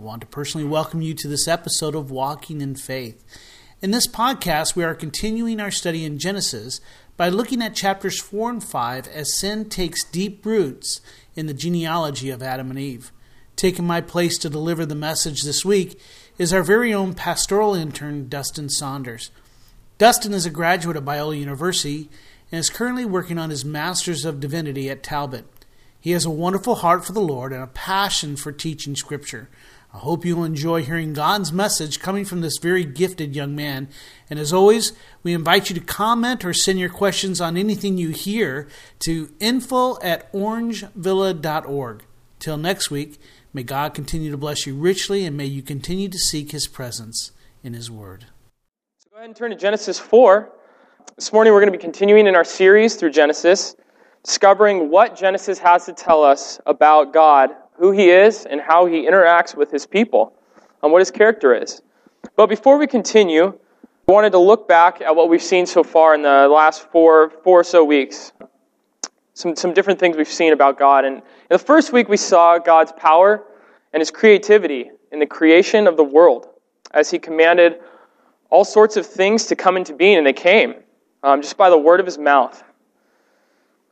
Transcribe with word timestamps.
I 0.00 0.02
want 0.02 0.22
to 0.22 0.26
personally 0.28 0.66
welcome 0.66 1.02
you 1.02 1.12
to 1.12 1.28
this 1.28 1.46
episode 1.46 1.94
of 1.94 2.10
Walking 2.10 2.62
in 2.62 2.74
Faith. 2.74 3.22
In 3.82 3.90
this 3.90 4.06
podcast, 4.06 4.74
we 4.74 4.82
are 4.82 4.94
continuing 4.94 5.60
our 5.60 5.70
study 5.70 6.06
in 6.06 6.18
Genesis 6.18 6.80
by 7.18 7.28
looking 7.28 7.60
at 7.60 7.74
chapters 7.74 8.18
4 8.18 8.48
and 8.48 8.64
5 8.64 9.08
as 9.08 9.38
sin 9.38 9.68
takes 9.68 10.02
deep 10.02 10.46
roots 10.46 11.02
in 11.36 11.48
the 11.48 11.52
genealogy 11.52 12.30
of 12.30 12.42
Adam 12.42 12.70
and 12.70 12.78
Eve. 12.78 13.12
Taking 13.56 13.86
my 13.86 14.00
place 14.00 14.38
to 14.38 14.48
deliver 14.48 14.86
the 14.86 14.94
message 14.94 15.42
this 15.42 15.66
week 15.66 16.00
is 16.38 16.50
our 16.50 16.62
very 16.62 16.94
own 16.94 17.12
pastoral 17.12 17.74
intern, 17.74 18.30
Dustin 18.30 18.70
Saunders. 18.70 19.30
Dustin 19.98 20.32
is 20.32 20.46
a 20.46 20.50
graduate 20.50 20.96
of 20.96 21.04
Biola 21.04 21.38
University 21.38 22.08
and 22.50 22.58
is 22.58 22.70
currently 22.70 23.04
working 23.04 23.36
on 23.36 23.50
his 23.50 23.66
Master's 23.66 24.24
of 24.24 24.40
Divinity 24.40 24.88
at 24.88 25.02
Talbot. 25.02 25.44
He 26.00 26.12
has 26.12 26.24
a 26.24 26.30
wonderful 26.30 26.76
heart 26.76 27.04
for 27.04 27.12
the 27.12 27.20
Lord 27.20 27.52
and 27.52 27.62
a 27.62 27.66
passion 27.66 28.36
for 28.36 28.50
teaching 28.50 28.96
Scripture. 28.96 29.50
I 29.92 29.98
hope 29.98 30.24
you'll 30.24 30.44
enjoy 30.44 30.84
hearing 30.84 31.14
God's 31.14 31.52
message 31.52 31.98
coming 31.98 32.24
from 32.24 32.42
this 32.42 32.58
very 32.58 32.84
gifted 32.84 33.34
young 33.34 33.56
man. 33.56 33.88
And 34.28 34.38
as 34.38 34.52
always, 34.52 34.92
we 35.24 35.34
invite 35.34 35.68
you 35.68 35.74
to 35.74 35.84
comment 35.84 36.44
or 36.44 36.54
send 36.54 36.78
your 36.78 36.88
questions 36.88 37.40
on 37.40 37.56
anything 37.56 37.98
you 37.98 38.10
hear 38.10 38.68
to 39.00 39.34
info 39.40 40.00
at 40.00 40.32
orangevilla.org. 40.32 42.04
Till 42.38 42.56
next 42.56 42.90
week, 42.90 43.20
may 43.52 43.64
God 43.64 43.92
continue 43.92 44.30
to 44.30 44.36
bless 44.36 44.64
you 44.64 44.76
richly 44.76 45.24
and 45.26 45.36
may 45.36 45.46
you 45.46 45.60
continue 45.60 46.08
to 46.08 46.18
seek 46.18 46.52
his 46.52 46.68
presence 46.68 47.32
in 47.64 47.74
his 47.74 47.90
word. 47.90 48.26
So 48.98 49.10
go 49.10 49.16
ahead 49.16 49.28
and 49.28 49.36
turn 49.36 49.50
to 49.50 49.56
Genesis 49.56 49.98
4. 49.98 50.52
This 51.16 51.32
morning 51.32 51.52
we're 51.52 51.60
going 51.60 51.72
to 51.72 51.76
be 51.76 51.82
continuing 51.82 52.28
in 52.28 52.36
our 52.36 52.44
series 52.44 52.94
through 52.94 53.10
Genesis, 53.10 53.74
discovering 54.22 54.88
what 54.88 55.16
Genesis 55.16 55.58
has 55.58 55.84
to 55.86 55.92
tell 55.92 56.22
us 56.22 56.60
about 56.64 57.12
God 57.12 57.50
who 57.80 57.92
he 57.92 58.10
is 58.10 58.44
and 58.44 58.60
how 58.60 58.84
he 58.84 59.06
interacts 59.06 59.56
with 59.56 59.70
his 59.70 59.86
people, 59.86 60.34
and 60.82 60.92
what 60.92 60.98
his 60.98 61.10
character 61.10 61.54
is. 61.54 61.80
But 62.36 62.48
before 62.48 62.76
we 62.76 62.86
continue, 62.86 63.58
I 64.06 64.12
wanted 64.12 64.32
to 64.32 64.38
look 64.38 64.68
back 64.68 65.00
at 65.00 65.16
what 65.16 65.30
we've 65.30 65.42
seen 65.42 65.64
so 65.64 65.82
far 65.82 66.14
in 66.14 66.20
the 66.20 66.46
last 66.46 66.90
four, 66.90 67.30
four 67.42 67.60
or 67.60 67.64
so 67.64 67.82
weeks. 67.82 68.32
Some, 69.32 69.56
some 69.56 69.72
different 69.72 69.98
things 69.98 70.18
we've 70.18 70.28
seen 70.28 70.52
about 70.52 70.78
God. 70.78 71.06
And 71.06 71.16
in 71.16 71.22
the 71.48 71.58
first 71.58 71.90
week, 71.90 72.10
we 72.10 72.18
saw 72.18 72.58
God's 72.58 72.92
power 72.92 73.44
and 73.94 74.00
his 74.02 74.10
creativity 74.10 74.90
in 75.10 75.18
the 75.18 75.26
creation 75.26 75.86
of 75.86 75.96
the 75.96 76.04
world 76.04 76.48
as 76.92 77.10
he 77.10 77.18
commanded 77.18 77.80
all 78.50 78.64
sorts 78.64 78.98
of 78.98 79.06
things 79.06 79.46
to 79.46 79.56
come 79.56 79.78
into 79.78 79.94
being, 79.94 80.18
and 80.18 80.26
they 80.26 80.34
came 80.34 80.74
um, 81.22 81.40
just 81.40 81.56
by 81.56 81.70
the 81.70 81.78
word 81.78 81.98
of 81.98 82.04
his 82.04 82.18
mouth. 82.18 82.62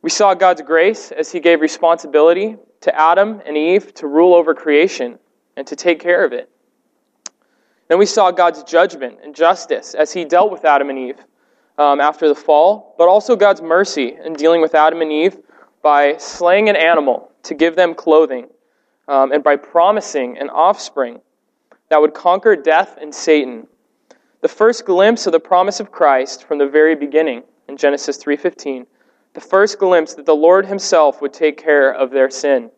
We 0.02 0.10
saw 0.10 0.34
God's 0.34 0.60
grace 0.60 1.10
as 1.10 1.32
he 1.32 1.40
gave 1.40 1.62
responsibility 1.62 2.56
to 2.80 2.98
Adam 2.98 3.42
and 3.44 3.56
Eve 3.56 3.92
to 3.94 4.06
rule 4.06 4.34
over 4.34 4.54
creation 4.54 5.18
and 5.56 5.66
to 5.66 5.76
take 5.76 6.00
care 6.00 6.24
of 6.24 6.32
it. 6.32 6.50
Then 7.88 7.98
we 7.98 8.06
saw 8.06 8.30
God's 8.30 8.62
judgment 8.62 9.18
and 9.22 9.34
justice 9.34 9.94
as 9.94 10.12
he 10.12 10.24
dealt 10.24 10.52
with 10.52 10.64
Adam 10.64 10.90
and 10.90 10.98
Eve 10.98 11.18
um, 11.78 12.00
after 12.00 12.28
the 12.28 12.34
fall, 12.34 12.94
but 12.98 13.08
also 13.08 13.34
God's 13.34 13.62
mercy 13.62 14.16
in 14.24 14.34
dealing 14.34 14.60
with 14.60 14.74
Adam 14.74 15.00
and 15.00 15.10
Eve 15.10 15.38
by 15.82 16.16
slaying 16.18 16.68
an 16.68 16.76
animal 16.76 17.32
to 17.44 17.54
give 17.54 17.76
them 17.76 17.94
clothing 17.94 18.48
um, 19.06 19.32
and 19.32 19.42
by 19.42 19.56
promising 19.56 20.36
an 20.38 20.50
offspring 20.50 21.20
that 21.88 22.00
would 22.00 22.12
conquer 22.14 22.54
death 22.54 22.98
and 23.00 23.14
Satan. 23.14 23.66
The 24.42 24.48
first 24.48 24.84
glimpse 24.84 25.26
of 25.26 25.32
the 25.32 25.40
promise 25.40 25.80
of 25.80 25.90
Christ 25.90 26.44
from 26.44 26.58
the 26.58 26.68
very 26.68 26.94
beginning 26.94 27.42
in 27.68 27.76
Genesis 27.76 28.18
3:15 28.18 28.86
the 29.34 29.40
first 29.40 29.78
glimpse 29.78 30.14
that 30.14 30.26
the 30.26 30.34
Lord 30.34 30.66
Himself 30.66 31.20
would 31.20 31.32
take 31.32 31.56
care 31.56 31.92
of 31.92 32.10
their 32.10 32.28
sin. 32.28 32.70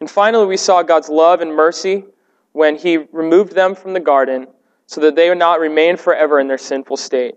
And 0.00 0.10
finally, 0.10 0.46
we 0.46 0.56
saw 0.56 0.82
God's 0.82 1.08
love 1.08 1.40
and 1.40 1.54
mercy 1.54 2.04
when 2.52 2.76
He 2.76 2.96
removed 2.96 3.52
them 3.52 3.74
from 3.74 3.92
the 3.92 4.00
garden 4.00 4.46
so 4.86 5.00
that 5.00 5.16
they 5.16 5.28
would 5.28 5.38
not 5.38 5.60
remain 5.60 5.96
forever 5.96 6.38
in 6.38 6.48
their 6.48 6.58
sinful 6.58 6.96
state. 6.96 7.34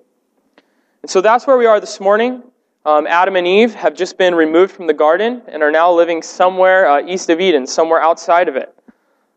And 1.02 1.10
so 1.10 1.22
that's 1.22 1.48
where 1.48 1.58
we 1.58 1.66
are 1.66 1.80
this 1.80 2.00
morning. 2.00 2.44
Um, 2.86 3.08
Adam 3.08 3.36
and 3.36 3.48
Eve 3.48 3.74
have 3.76 3.94
just 3.94 4.18
been 4.18 4.36
removed 4.36 4.72
from 4.74 4.88
the 4.88 4.94
garden 4.94 5.42
and 5.48 5.64
are 5.64 5.72
now 5.72 5.92
living 5.92 6.22
somewhere 6.22 6.88
uh, 6.88 7.06
east 7.06 7.30
of 7.30 7.40
Eden, 7.40 7.68
somewhere 7.68 8.02
outside 8.02 8.48
of 8.48 8.56
it. 8.56 8.74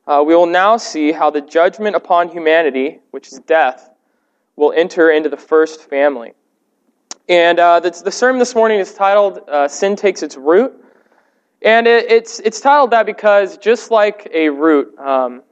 Uh, 0.07 0.23
we 0.27 0.35
will 0.35 0.47
now 0.47 0.77
see 0.77 1.13
how 1.13 1.31
the 1.31 1.41
judgment 1.41 1.95
upon 1.95 2.29
humanity, 2.29 3.01
which 3.11 3.29
is 3.29 3.39
death, 3.41 3.91
will 4.57 4.73
enter 4.73 5.11
into 5.11 5.29
the 5.29 5.37
first 5.37 5.89
family. 5.89 6.33
And 7.29 7.59
uh, 7.59 7.81
the, 7.81 7.91
the, 8.05 8.11
sermon 8.11 8.39
this 8.39 8.55
morning 8.55 8.81
is 8.81 8.95
titled 8.95 9.41
uh, 9.49 9.69
Sin 9.69 9.95
Takes 9.97 10.23
Its 10.23 10.37
Root. 10.37 10.73
And 11.65 11.87
it, 11.87 12.11
it's, 12.11 12.41
it's 12.41 12.61
titled 12.61 12.91
that 12.91 13.07
because 13.07 13.57
just 13.57 13.91
like 13.91 14.29
a 14.33 14.49
root 14.49 14.99
um, 14.99 15.43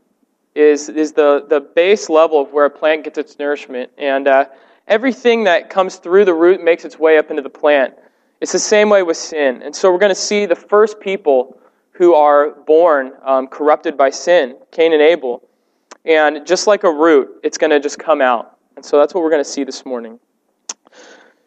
is, 0.55 0.89
is 0.89 1.13
the, 1.13 1.47
the 1.49 1.61
base 1.61 2.09
level 2.09 2.43
of 2.43 2.53
where 2.53 2.67
a 2.67 2.71
plant 2.71 3.05
gets 3.05 3.19
its 3.19 3.39
nourishment, 3.39 3.91
and 3.97 4.27
uh, 4.27 4.47
everything 4.89 5.45
that 5.45 5.71
comes 5.71 5.97
through 5.97 6.25
the 6.25 6.35
root 6.35 6.63
makes 6.63 6.85
its 6.85 6.99
way 6.99 7.17
up 7.17 7.31
into 7.31 7.43
the 7.43 7.51
plant. 7.51 7.95
It's 8.41 8.53
the 8.53 8.59
same 8.59 8.89
way 8.89 9.03
with 9.03 9.17
sin. 9.17 9.63
And 9.63 9.75
so 9.75 9.93
we're 9.93 9.99
going 9.99 10.11
to 10.11 10.15
see 10.15 10.47
the 10.47 10.57
first 10.57 10.99
people 10.99 11.61
who 11.93 12.15
are 12.15 12.51
born 12.51 13.13
um, 13.23 13.47
corrupted 13.47 13.97
by 13.97 14.11
sin, 14.11 14.57
Cain 14.73 14.93
and 14.93 15.03
Abel. 15.03 15.47
And 16.05 16.47
just 16.47 16.67
like 16.67 16.83
a 16.83 16.91
root, 16.91 17.29
it's 17.45 17.59
going 17.59 17.71
to 17.71 17.79
just 17.79 17.99
come 17.99 18.23
out. 18.23 18.57
And 18.75 18.85
so 18.85 18.99
that's 18.99 19.15
what 19.15 19.23
we're 19.23 19.31
going 19.31 19.45
to 19.45 19.51
see 19.51 19.65
this 19.65 19.85
morning. 19.85 20.19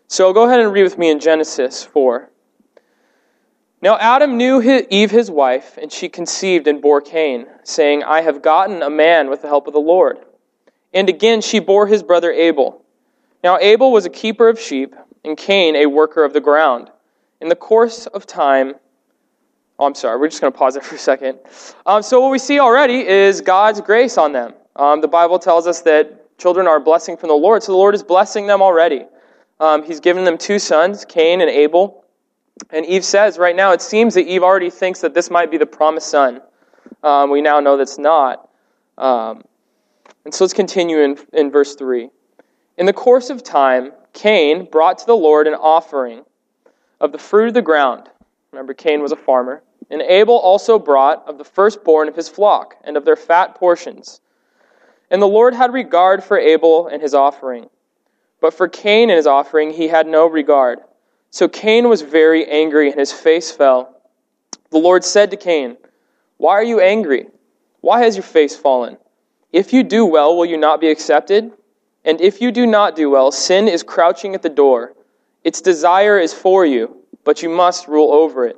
So 0.07 0.31
go 0.31 0.47
ahead 0.47 0.59
and 0.59 0.71
read 0.71 0.83
with 0.83 0.97
me 0.99 1.09
in 1.09 1.19
Genesis 1.19 1.83
4. 1.83 2.29
Now 3.83 3.97
Adam 3.97 4.37
knew 4.37 4.61
Eve 4.89 5.11
his 5.11 5.29
wife, 5.29 5.77
and 5.77 5.91
she 5.91 6.07
conceived 6.07 6.67
and 6.67 6.81
bore 6.81 7.01
Cain, 7.01 7.47
saying, 7.65 8.01
I 8.01 8.21
have 8.21 8.41
gotten 8.41 8.81
a 8.81 8.89
man 8.89 9.29
with 9.29 9.41
the 9.41 9.49
help 9.49 9.67
of 9.67 9.73
the 9.73 9.79
Lord. 9.81 10.19
And 10.93 11.09
again 11.09 11.41
she 11.41 11.59
bore 11.59 11.85
his 11.85 12.01
brother 12.01 12.31
Abel. 12.31 12.81
Now 13.43 13.57
Abel 13.59 13.91
was 13.91 14.05
a 14.05 14.09
keeper 14.09 14.47
of 14.47 14.57
sheep, 14.57 14.95
and 15.25 15.37
Cain 15.37 15.75
a 15.75 15.87
worker 15.87 16.23
of 16.23 16.31
the 16.31 16.39
ground. 16.39 16.91
In 17.41 17.49
the 17.49 17.57
course 17.57 18.05
of 18.05 18.25
time, 18.25 18.75
oh, 19.77 19.85
I'm 19.85 19.95
sorry, 19.95 20.17
we're 20.17 20.29
just 20.29 20.39
going 20.39 20.53
to 20.53 20.57
pause 20.57 20.77
it 20.77 20.85
for 20.85 20.95
a 20.95 20.97
second. 20.97 21.39
Um, 21.85 22.01
so 22.03 22.21
what 22.21 22.31
we 22.31 22.39
see 22.39 22.61
already 22.61 23.05
is 23.05 23.41
God's 23.41 23.81
grace 23.81 24.17
on 24.17 24.31
them. 24.31 24.53
Um, 24.77 25.01
the 25.01 25.09
Bible 25.09 25.39
tells 25.39 25.67
us 25.67 25.81
that 25.81 26.37
children 26.37 26.67
are 26.67 26.77
a 26.77 26.81
blessing 26.81 27.17
from 27.17 27.27
the 27.27 27.35
Lord, 27.35 27.61
so 27.61 27.73
the 27.73 27.77
Lord 27.77 27.95
is 27.95 28.03
blessing 28.03 28.47
them 28.47 28.61
already. 28.61 29.07
Um, 29.59 29.83
he's 29.83 29.99
given 29.99 30.23
them 30.23 30.37
two 30.37 30.57
sons, 30.57 31.03
Cain 31.03 31.41
and 31.41 31.49
Abel. 31.49 32.02
And 32.69 32.85
Eve 32.85 33.03
says, 33.03 33.37
right 33.37 33.55
now, 33.55 33.71
it 33.71 33.81
seems 33.81 34.13
that 34.13 34.27
Eve 34.27 34.43
already 34.43 34.69
thinks 34.69 35.01
that 35.01 35.13
this 35.13 35.29
might 35.29 35.51
be 35.51 35.57
the 35.57 35.65
promised 35.65 36.09
son. 36.09 36.41
Um, 37.01 37.29
we 37.31 37.41
now 37.41 37.59
know 37.59 37.77
that's 37.77 37.97
not. 37.97 38.49
Um, 38.97 39.43
and 40.25 40.33
so 40.33 40.43
let's 40.43 40.53
continue 40.53 40.99
in, 40.99 41.17
in 41.33 41.51
verse 41.51 41.75
3. 41.75 42.09
In 42.77 42.85
the 42.85 42.93
course 42.93 43.29
of 43.29 43.43
time, 43.43 43.91
Cain 44.13 44.65
brought 44.71 44.99
to 44.99 45.05
the 45.05 45.15
Lord 45.15 45.47
an 45.47 45.55
offering 45.55 46.23
of 47.01 47.11
the 47.11 47.17
fruit 47.17 47.47
of 47.47 47.53
the 47.53 47.61
ground. 47.61 48.09
Remember, 48.51 48.73
Cain 48.73 49.01
was 49.01 49.11
a 49.11 49.17
farmer. 49.17 49.63
And 49.89 50.01
Abel 50.01 50.37
also 50.37 50.79
brought 50.79 51.27
of 51.27 51.37
the 51.37 51.43
firstborn 51.43 52.07
of 52.07 52.15
his 52.15 52.29
flock 52.29 52.75
and 52.83 52.95
of 52.95 53.05
their 53.05 53.15
fat 53.15 53.55
portions. 53.55 54.21
And 55.11 55.21
the 55.21 55.27
Lord 55.27 55.53
had 55.53 55.73
regard 55.73 56.23
for 56.23 56.37
Abel 56.37 56.87
and 56.87 57.01
his 57.01 57.13
offering 57.13 57.69
but 58.43 58.53
for 58.53 58.67
Cain 58.67 59.09
and 59.09 59.15
his 59.15 59.25
offering, 59.25 59.71
he 59.71 59.87
had 59.87 60.05
no 60.05 60.27
regard. 60.27 60.79
So 61.33 61.47
Cain 61.47 61.89
was 61.89 62.03
very 62.03 62.45
angry, 62.45 62.91
and 62.91 62.99
his 62.99 63.11
face 63.11 63.49
fell. 63.49 63.99
The 64.69 64.77
Lord 64.77 65.03
said 65.03 65.31
to 65.31 65.37
Cain, 65.37 65.77
Why 66.37 66.53
are 66.53 66.63
you 66.63 66.79
angry? 66.79 67.25
Why 67.81 68.03
has 68.03 68.15
your 68.15 68.21
face 68.21 68.55
fallen? 68.55 68.97
If 69.51 69.73
you 69.73 69.83
do 69.83 70.05
well, 70.05 70.37
will 70.37 70.45
you 70.45 70.57
not 70.57 70.79
be 70.79 70.89
accepted? 70.89 71.51
And 72.05 72.21
if 72.21 72.39
you 72.39 72.51
do 72.51 72.67
not 72.67 72.95
do 72.95 73.09
well, 73.09 73.31
sin 73.31 73.67
is 73.67 73.81
crouching 73.81 74.35
at 74.35 74.43
the 74.43 74.49
door. 74.49 74.93
Its 75.43 75.59
desire 75.59 76.19
is 76.19 76.35
for 76.35 76.67
you, 76.67 76.97
but 77.23 77.41
you 77.41 77.49
must 77.49 77.87
rule 77.87 78.13
over 78.13 78.45
it. 78.45 78.57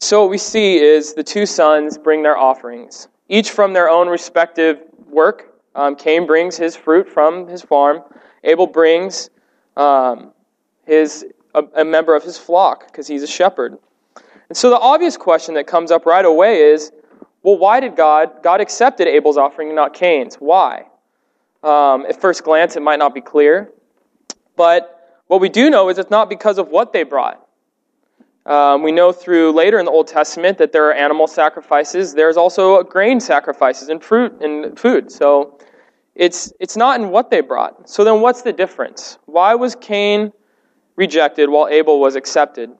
So 0.00 0.20
what 0.20 0.30
we 0.30 0.36
see 0.36 0.76
is 0.76 1.14
the 1.14 1.24
two 1.24 1.46
sons 1.46 1.96
bring 1.96 2.22
their 2.22 2.36
offerings, 2.36 3.08
each 3.30 3.50
from 3.50 3.72
their 3.72 3.88
own 3.88 4.08
respective 4.08 4.82
work 5.06 5.58
um, 5.74 5.94
Cain 5.96 6.26
brings 6.26 6.56
his 6.56 6.76
fruit 6.76 7.08
from 7.08 7.46
his 7.46 7.62
farm. 7.62 8.02
Abel 8.44 8.66
brings 8.66 9.30
um, 9.76 10.32
his 10.88 11.26
a, 11.54 11.62
a 11.76 11.84
member 11.84 12.16
of 12.16 12.24
his 12.24 12.38
flock 12.38 12.86
because 12.86 13.06
he's 13.06 13.22
a 13.22 13.26
shepherd. 13.26 13.78
And 14.48 14.56
so 14.56 14.70
the 14.70 14.78
obvious 14.78 15.16
question 15.16 15.54
that 15.54 15.66
comes 15.66 15.90
up 15.90 16.06
right 16.06 16.24
away 16.24 16.62
is, 16.62 16.90
well, 17.42 17.58
why 17.58 17.80
did 17.80 17.94
God? 17.94 18.42
God 18.42 18.60
accepted 18.60 19.06
Abel's 19.06 19.36
offering 19.36 19.68
and 19.68 19.76
not 19.76 19.92
Cain's. 19.94 20.36
Why? 20.36 20.86
Um, 21.62 22.06
at 22.08 22.20
first 22.20 22.42
glance, 22.42 22.74
it 22.74 22.82
might 22.82 22.98
not 22.98 23.14
be 23.14 23.20
clear. 23.20 23.70
But 24.56 25.20
what 25.26 25.40
we 25.40 25.50
do 25.50 25.68
know 25.68 25.88
is 25.90 25.98
it's 25.98 26.10
not 26.10 26.28
because 26.30 26.58
of 26.58 26.68
what 26.68 26.92
they 26.92 27.02
brought. 27.02 27.44
Um, 28.46 28.82
we 28.82 28.92
know 28.92 29.12
through 29.12 29.52
later 29.52 29.78
in 29.78 29.84
the 29.84 29.90
Old 29.90 30.06
Testament 30.06 30.56
that 30.56 30.72
there 30.72 30.86
are 30.88 30.94
animal 30.94 31.26
sacrifices. 31.26 32.14
There's 32.14 32.38
also 32.38 32.82
grain 32.82 33.20
sacrifices 33.20 33.90
and 33.90 34.02
fruit 34.02 34.40
and 34.40 34.78
food. 34.78 35.12
So 35.12 35.58
it's, 36.14 36.50
it's 36.58 36.76
not 36.76 36.98
in 36.98 37.10
what 37.10 37.30
they 37.30 37.42
brought. 37.42 37.90
So 37.90 38.04
then 38.04 38.22
what's 38.22 38.40
the 38.40 38.54
difference? 38.54 39.18
Why 39.26 39.54
was 39.54 39.76
Cain 39.76 40.32
rejected 40.98 41.48
while 41.48 41.68
Abel 41.68 42.00
was 42.00 42.16
accepted? 42.16 42.70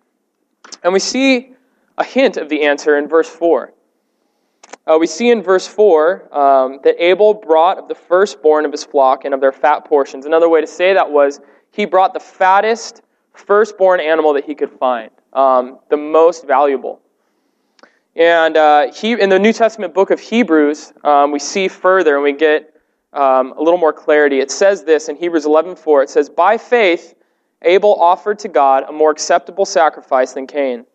And 0.83 0.93
we 0.93 0.99
see 0.99 1.55
a 1.97 2.05
hint 2.05 2.37
of 2.37 2.49
the 2.49 2.65
answer 2.65 2.99
in 2.99 3.09
verse 3.09 3.29
4. 3.29 3.73
Uh, 4.87 4.99
we 4.99 5.07
see 5.07 5.31
in 5.31 5.43
verse 5.43 5.67
4 5.67 6.37
um, 6.37 6.81
that 6.83 6.97
Abel 7.03 7.33
brought 7.33 7.79
of 7.79 7.89
the 7.89 7.95
firstborn 7.95 8.65
of 8.65 8.73
his 8.73 8.85
flock 8.85 9.25
and 9.25 9.33
of 9.33 9.41
their 9.41 9.53
fat 9.53 9.85
portions. 9.85 10.27
Another 10.27 10.49
way 10.49 10.61
to 10.61 10.67
say 10.67 10.95
that 10.95 11.11
was 11.11 11.41
he 11.71 11.87
brought 11.87 12.13
the 12.13 12.21
fattest 12.21 13.03
firstborn 13.33 14.01
animal 14.01 14.33
that 14.35 14.45
he 14.45 14.55
could 14.55 14.73
find 14.73 15.11
um, 15.33 15.79
the 15.89 15.97
most 15.97 16.47
valuable. 16.47 17.01
And 18.17 18.57
uh, 18.57 18.93
he, 18.93 19.13
in 19.13 19.29
the 19.29 19.39
New 19.39 19.53
Testament 19.53 19.95
book 19.95 20.11
of 20.11 20.19
Hebrews, 20.19 20.93
um, 21.05 21.31
we 21.31 21.39
see 21.39 21.69
further 21.69 22.17
and 22.17 22.25
we 22.25 22.33
get 22.33 22.75
um, 23.13 23.53
a 23.57 23.63
little 23.63 23.79
more 23.79 23.93
clarity. 23.93 24.41
It 24.41 24.51
says 24.51 24.83
this 24.83 25.09
in 25.09 25.17
Hebrews 25.17 25.47
11:4. 25.47 26.03
It 26.03 26.11
says, 26.11 26.29
"By 26.29 26.59
faith, 26.59 27.15
Abel 27.63 27.95
offered 28.01 28.39
to 28.41 28.49
God 28.49 28.85
a 28.89 28.93
more 28.93 29.11
acceptable 29.11 29.65
sacrifice 29.65 30.33
than 30.33 30.47
Cain, 30.47 30.87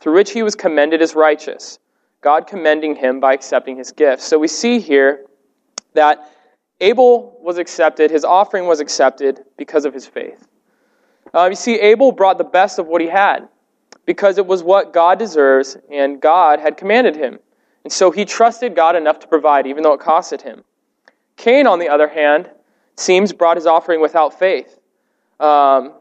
through 0.00 0.14
which 0.14 0.32
he 0.32 0.42
was 0.42 0.54
commended 0.54 1.00
as 1.02 1.14
righteous, 1.14 1.78
God 2.20 2.46
commending 2.46 2.96
him 2.96 3.20
by 3.20 3.32
accepting 3.32 3.76
his 3.76 3.92
gift." 3.92 4.22
So 4.22 4.38
we 4.38 4.48
see 4.48 4.80
here 4.80 5.26
that 5.94 6.30
Abel 6.80 7.36
was 7.40 7.58
accepted, 7.58 8.10
his 8.10 8.24
offering 8.24 8.66
was 8.66 8.80
accepted 8.80 9.44
because 9.56 9.84
of 9.84 9.94
his 9.94 10.06
faith. 10.06 10.46
Uh, 11.34 11.48
you 11.50 11.56
see, 11.56 11.74
Abel 11.80 12.12
brought 12.12 12.38
the 12.38 12.44
best 12.44 12.78
of 12.78 12.86
what 12.86 13.00
he 13.00 13.08
had 13.08 13.48
because 14.06 14.38
it 14.38 14.46
was 14.46 14.62
what 14.62 14.92
God 14.92 15.18
deserves 15.18 15.76
and 15.90 16.20
God 16.20 16.60
had 16.60 16.76
commanded 16.76 17.16
him. 17.16 17.38
And 17.84 17.92
so 17.92 18.10
he 18.10 18.24
trusted 18.24 18.74
God 18.74 18.96
enough 18.96 19.18
to 19.20 19.26
provide, 19.26 19.66
even 19.66 19.82
though 19.82 19.92
it 19.92 20.00
costed 20.00 20.42
him. 20.42 20.64
Cain, 21.36 21.66
on 21.66 21.78
the 21.78 21.88
other 21.88 22.08
hand, 22.08 22.50
seems 22.96 23.32
brought 23.32 23.56
his 23.56 23.66
offering 23.66 24.00
without 24.00 24.38
faith. 24.38 24.78
Um, 25.38 25.94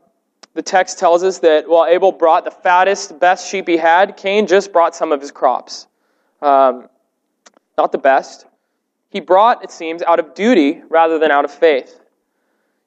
the 0.58 0.64
text 0.64 0.98
tells 0.98 1.24
us 1.24 1.38
that 1.40 1.70
while 1.70 1.86
Abel 1.86 2.12
brought 2.12 2.44
the 2.44 2.50
fattest, 2.50 3.20
best 3.20 3.48
sheep 3.48 3.68
he 3.68 3.78
had, 3.78 4.18
Cain 4.18 4.48
just 4.48 4.74
brought 4.74 4.96
some 4.96 5.12
of 5.12 5.22
his 5.22 5.30
crops. 5.30 5.86
Um, 6.42 6.90
not 7.78 7.92
the 7.92 8.00
best. 8.00 8.48
He 9.12 9.20
brought, 9.20 9.64
it 9.64 9.70
seems, 9.70 10.02
out 10.02 10.18
of 10.18 10.34
duty 10.34 10.82
rather 10.90 11.20
than 11.20 11.30
out 11.30 11.46
of 11.46 11.52
faith. 11.52 12.00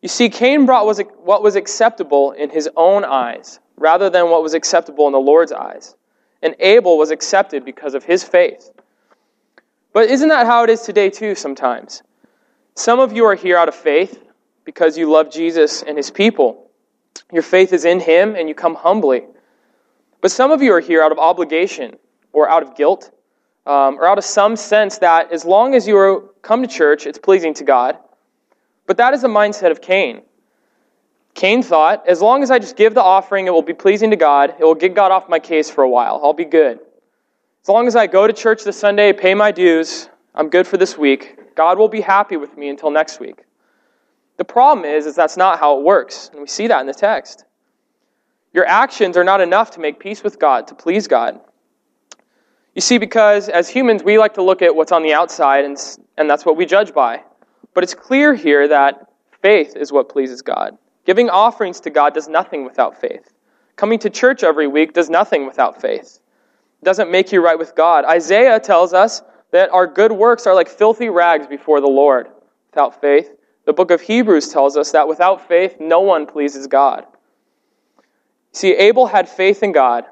You 0.02 0.08
see, 0.08 0.31
Cain 0.31 0.67
brought 0.67 0.84
what 1.19 1.44
was 1.44 1.55
acceptable 1.55 2.32
in 2.32 2.50
his 2.50 2.69
own 2.76 3.05
eyes, 3.05 3.61
rather 3.76 4.11
than 4.11 4.31
what 4.31 4.43
was 4.43 4.55
acceptable 4.55 5.06
in 5.06 5.12
the 5.12 5.20
Lord's 5.20 5.52
eyes. 5.52 5.94
And 6.43 6.56
Abel 6.58 6.99
was 6.99 7.12
accepted 7.12 7.64
because 7.64 7.94
of 7.94 8.02
his 8.02 8.25
faith. 8.25 8.69
But 9.93 10.11
isn't 10.11 10.28
that 10.28 10.46
how 10.46 10.64
it 10.64 10.70
is 10.70 10.81
today, 10.82 11.08
too, 11.08 11.37
sometimes? 11.37 12.02
Some 12.75 12.99
of 12.99 13.12
you 13.12 13.26
are 13.26 13.37
here 13.37 13.56
out 13.56 13.69
of 13.69 13.76
faith 13.76 14.20
because 14.64 14.99
you 14.99 15.08
love 15.08 15.31
Jesus 15.31 15.84
and 15.84 15.96
his 15.96 16.11
people. 16.11 16.66
Your 17.32 17.42
faith 17.42 17.72
is 17.72 17.84
in 17.84 18.00
him 18.00 18.34
and 18.34 18.48
you 18.48 18.54
come 18.54 18.74
humbly. 18.74 19.24
But 20.20 20.30
some 20.30 20.50
of 20.50 20.62
you 20.62 20.72
are 20.72 20.80
here 20.80 21.02
out 21.02 21.12
of 21.12 21.18
obligation 21.18 21.96
or 22.32 22.48
out 22.48 22.62
of 22.62 22.76
guilt 22.76 23.10
um, 23.66 23.98
or 23.98 24.06
out 24.06 24.18
of 24.18 24.24
some 24.24 24.56
sense 24.56 24.98
that 24.98 25.32
as 25.32 25.44
long 25.44 25.74
as 25.74 25.86
you 25.86 26.30
come 26.42 26.62
to 26.62 26.68
church, 26.68 27.06
it's 27.06 27.18
pleasing 27.18 27.54
to 27.54 27.64
God. 27.64 27.98
But 28.86 28.96
that 28.96 29.14
is 29.14 29.22
the 29.22 29.28
mindset 29.28 29.70
of 29.70 29.80
Cain. 29.80 30.22
Cain 31.34 31.62
thought, 31.62 32.06
as 32.08 32.20
long 32.20 32.42
as 32.42 32.50
I 32.50 32.58
just 32.58 32.76
give 32.76 32.94
the 32.94 33.02
offering, 33.02 33.46
it 33.46 33.50
will 33.50 33.62
be 33.62 33.72
pleasing 33.72 34.10
to 34.10 34.16
God. 34.16 34.54
It 34.58 34.64
will 34.64 34.74
get 34.74 34.94
God 34.94 35.12
off 35.12 35.28
my 35.28 35.38
case 35.38 35.70
for 35.70 35.84
a 35.84 35.88
while. 35.88 36.20
I'll 36.22 36.32
be 36.32 36.44
good. 36.44 36.80
As 37.62 37.68
long 37.68 37.86
as 37.86 37.94
I 37.94 38.06
go 38.06 38.26
to 38.26 38.32
church 38.32 38.64
this 38.64 38.76
Sunday, 38.76 39.12
pay 39.12 39.34
my 39.34 39.52
dues, 39.52 40.08
I'm 40.34 40.48
good 40.48 40.66
for 40.66 40.76
this 40.76 40.98
week. 40.98 41.54
God 41.54 41.78
will 41.78 41.88
be 41.88 42.00
happy 42.00 42.36
with 42.36 42.56
me 42.56 42.68
until 42.68 42.90
next 42.90 43.20
week. 43.20 43.44
The 44.40 44.44
problem 44.46 44.87
is, 44.87 45.04
is 45.04 45.14
that's 45.14 45.37
not 45.37 45.58
how 45.58 45.76
it 45.76 45.84
works. 45.84 46.31
And 46.32 46.40
we 46.40 46.46
see 46.46 46.66
that 46.69 46.81
in 46.81 46.87
the 46.87 46.94
text. 46.94 47.44
Your 48.54 48.64
actions 48.64 49.19
are 49.19 49.22
not 49.22 49.42
enough 49.42 49.72
to 49.72 49.81
make 49.81 50.00
peace 50.00 50.25
with 50.25 50.38
God, 50.38 50.66
to 50.69 50.75
please 50.75 51.06
God. 51.06 51.38
You 52.75 52.81
see, 52.81 52.96
because 52.96 53.50
as 53.50 53.69
humans, 53.69 54.02
we 54.02 54.16
like 54.16 54.32
to 54.34 54.42
look 54.42 54.62
at 54.62 54.75
what's 54.75 54.92
on 54.92 55.02
the 55.02 55.12
outside, 55.12 55.66
and, 55.66 55.76
and 56.16 56.31
that's 56.31 56.46
what 56.46 56.56
we 56.56 56.64
judge 56.64 56.94
by. 56.94 57.22
But 57.75 57.84
it's 57.84 57.92
clear 57.92 58.32
here 58.32 58.66
that 58.66 59.12
faith 59.42 59.76
is 59.76 59.92
what 59.92 60.08
pleases 60.08 60.40
God. 60.40 60.78
Giving 61.04 61.28
offerings 61.28 61.78
to 61.81 61.90
God 61.90 62.14
does 62.14 62.26
nothing 62.26 62.64
without 62.64 62.98
faith. 62.98 63.34
Coming 63.76 63.98
to 63.98 64.08
church 64.08 64.42
every 64.42 64.69
week 64.69 64.94
does 64.94 65.10
nothing 65.10 65.44
without 65.44 65.82
faith. 65.82 66.19
It 66.81 66.84
doesn't 66.87 67.10
make 67.10 67.31
you 67.31 67.44
right 67.44 67.58
with 67.58 67.75
God. 67.76 68.06
Isaiah 68.06 68.58
tells 68.58 68.94
us 68.94 69.20
that 69.50 69.69
our 69.69 69.87
good 69.87 70.12
works 70.12 70.46
are 70.46 70.54
like 70.54 70.70
filthy 70.70 71.10
rags 71.10 71.46
before 71.46 71.82
the 71.82 71.88
Lord 71.88 72.28
without 72.70 73.02
faith. 73.02 73.34
The 73.64 73.72
book 73.72 73.90
of 73.90 74.00
Hebrews 74.00 74.48
tells 74.48 74.76
us 74.76 74.92
that 74.92 75.08
without 75.08 75.46
faith, 75.46 75.76
no 75.78 76.00
one 76.00 76.26
pleases 76.26 76.66
God. 76.66 77.06
See, 78.52 78.72
Abel 78.72 79.06
had 79.06 79.28
faith 79.28 79.62
in 79.62 79.72
God, 79.72 80.06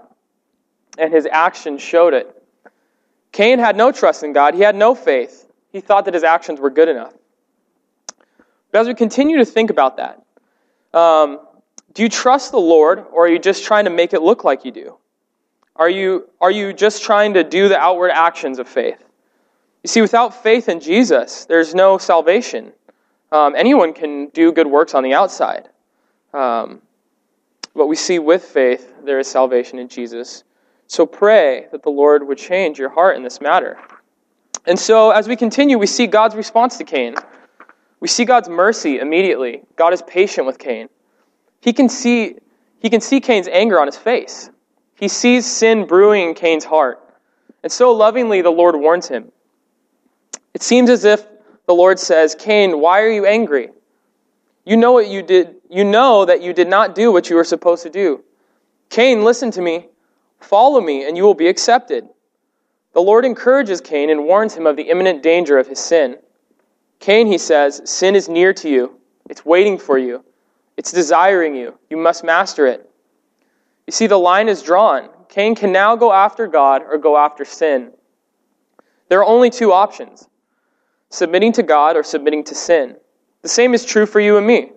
and 0.97 1.13
his 1.13 1.27
actions 1.31 1.83
showed 1.83 2.15
it. 2.15 2.35
Cain 3.33 3.59
had 3.59 3.77
no 3.77 3.93
trust 3.93 4.23
in 4.23 4.33
God, 4.33 4.55
he 4.55 4.61
had 4.61 4.77
no 4.77 4.95
faith. 4.95 5.47
He 5.73 5.81
thought 5.81 6.07
that 6.07 6.15
his 6.15 6.25
actions 6.25 6.61
were 6.61 6.71
good 6.71 6.89
enough. 6.89 7.13
But 8.71 8.81
as 8.81 8.87
we 8.87 8.95
continue 8.95 9.39
to 9.39 9.45
think 9.45 9.71
about 9.71 9.97
that, 9.97 10.23
um, 10.99 11.41
do 11.93 12.03
you 12.03 12.09
trust 12.09 12.53
the 12.53 12.61
Lord, 12.61 13.05
or 13.13 13.25
are 13.25 13.29
you 13.29 13.39
just 13.39 13.65
trying 13.65 13.85
to 13.85 13.91
make 13.91 14.13
it 14.13 14.23
look 14.23 14.45
like 14.45 14.65
you 14.65 14.73
do? 14.73 14.97
Are 15.77 15.89
you, 15.89 16.29
are 16.41 16.51
you 16.51 16.73
just 16.73 17.03
trying 17.03 17.35
to 17.35 17.45
do 17.45 17.69
the 17.69 17.79
outward 17.79 18.11
actions 18.11 18.59
of 18.59 18.69
faith? 18.69 19.03
You 19.83 19.89
see, 19.89 20.01
without 20.01 20.43
faith 20.43 20.69
in 20.69 20.81
Jesus, 20.81 21.45
there's 21.45 21.75
no 21.75 21.99
salvation. 21.99 22.73
Um, 23.31 23.55
anyone 23.57 23.93
can 23.93 24.29
do 24.29 24.53
good 24.53 24.67
works 24.67 24.95
on 24.95 25.03
the 25.03 25.15
outside. 25.15 25.69
Um, 26.33 26.83
but 27.75 27.87
we 27.87 27.97
see 27.97 28.19
with 28.19 28.45
faith, 28.45 28.95
there 29.05 29.19
is 29.19 29.29
salvation 29.29 29.79
in 29.79 29.89
Jesus. 29.89 30.45
So 30.87 31.05
pray 31.07 31.67
that 31.71 31.83
the 31.83 31.91
Lord 31.91 32.27
would 32.27 32.39
change 32.39 32.79
your 32.79 32.89
heart 32.89 33.17
in 33.17 33.23
this 33.23 33.41
matter. 33.41 33.79
And 34.67 34.79
so, 34.79 35.11
as 35.11 35.29
we 35.29 35.37
continue, 35.37 35.79
we 35.79 35.87
see 35.87 36.07
God's 36.07 36.35
response 36.35 36.79
to 36.79 36.85
Cain. 36.85 37.15
We 38.01 38.09
see 38.09 38.25
God's 38.25 38.49
mercy 38.49 38.99
immediately. 38.99 39.63
God 39.77 39.93
is 39.93 40.03
patient 40.03 40.47
with 40.47 40.59
Cain. 40.59 40.89
He 41.61 41.73
can 41.73 41.89
see, 41.89 42.37
he 42.79 42.91
can 42.91 43.01
see 43.01 43.21
Cain's 43.21 43.49
anger 43.49 43.81
on 43.81 43.87
his 43.87 43.97
face. 43.97 44.51
He 44.95 45.09
sees 45.09 45.47
sin 45.47 45.87
brewing 45.87 46.29
in 46.29 46.35
Cain's 46.35 46.65
heart. 46.65 47.01
And 47.63 47.71
so 47.71 47.93
lovingly, 47.93 48.43
the 48.43 48.51
Lord 48.51 48.77
warns 48.77 49.09
him. 49.09 49.33
It 50.55 50.63
seems 50.63 50.91
as 50.91 51.05
if 51.05 51.27
the 51.69 51.75
Lord 51.75 51.99
says, 51.99 52.35
Cain, 52.35 52.81
why 52.81 53.03
are 53.03 53.11
you 53.11 53.27
angry? 53.27 53.69
You 54.65 54.79
know 54.79 54.93
what 54.93 55.09
you 55.09 55.23
did. 55.23 55.57
You 55.69 55.85
know 55.85 56.25
that 56.25 56.41
you 56.41 56.55
did 56.55 56.67
not 56.67 56.95
do 56.95 57.13
what 57.13 57.29
you 57.29 57.37
were 57.37 57.45
supposed 57.45 57.83
to 57.83 57.91
do. 57.91 58.25
Cain, 58.89 59.23
listen 59.23 59.51
to 59.51 59.61
me. 59.61 59.89
Follow 60.41 60.81
me, 60.81 61.07
and 61.07 61.15
you 61.15 61.25
will 61.25 61.35
be 61.35 61.47
accepted. 61.47 62.09
The 62.95 63.03
Lord 63.03 63.27
encourages 63.27 63.83
Cain 63.83 64.09
and 64.09 64.25
warns 64.25 64.55
him 64.55 64.67
of 64.67 64.77
the 64.77 64.85
imminent 64.85 65.23
danger 65.23 65.59
of 65.59 65.67
his 65.67 65.79
sin. 65.79 66.17
Cain, 67.01 67.27
he 67.27 67.37
says, 67.37 67.83
sin 67.85 68.17
is 68.17 68.31
near 68.31 68.55
to 68.55 68.71
you. 68.71 68.99
It's 69.29 69.45
waiting 69.45 69.77
for 69.77 69.99
you. 69.99 70.25
It's 70.79 70.91
desiring 70.91 71.55
you. 71.55 71.79
You 71.91 71.99
must 71.99 72.25
master 72.25 72.67
it. 72.67 72.89
You 73.87 73.93
see, 73.93 74.07
the 74.07 74.19
line 74.19 74.49
is 74.49 74.63
drawn. 74.63 75.11
Cain 75.29 75.55
can 75.55 75.71
now 75.71 75.97
go 75.97 76.15
after 76.15 76.47
God 76.47 76.81
or 76.83 76.97
go 76.97 77.19
after 77.19 77.45
sin. 77.45 77.93
There 79.11 79.19
are 79.21 79.27
only 79.27 79.51
two 79.51 79.71
options 79.71 80.29
submitting 81.11 81.53
to 81.55 81.63
God 81.63 81.97
or 81.97 82.03
submitting 82.03 82.45
to 82.45 82.55
sin. 82.55 82.97
The 83.43 83.49
same 83.49 83.75
is 83.75 83.85
true 83.85 84.07
for 84.07 84.21
you 84.21 84.37
and 84.37 84.47
me. 84.47 84.73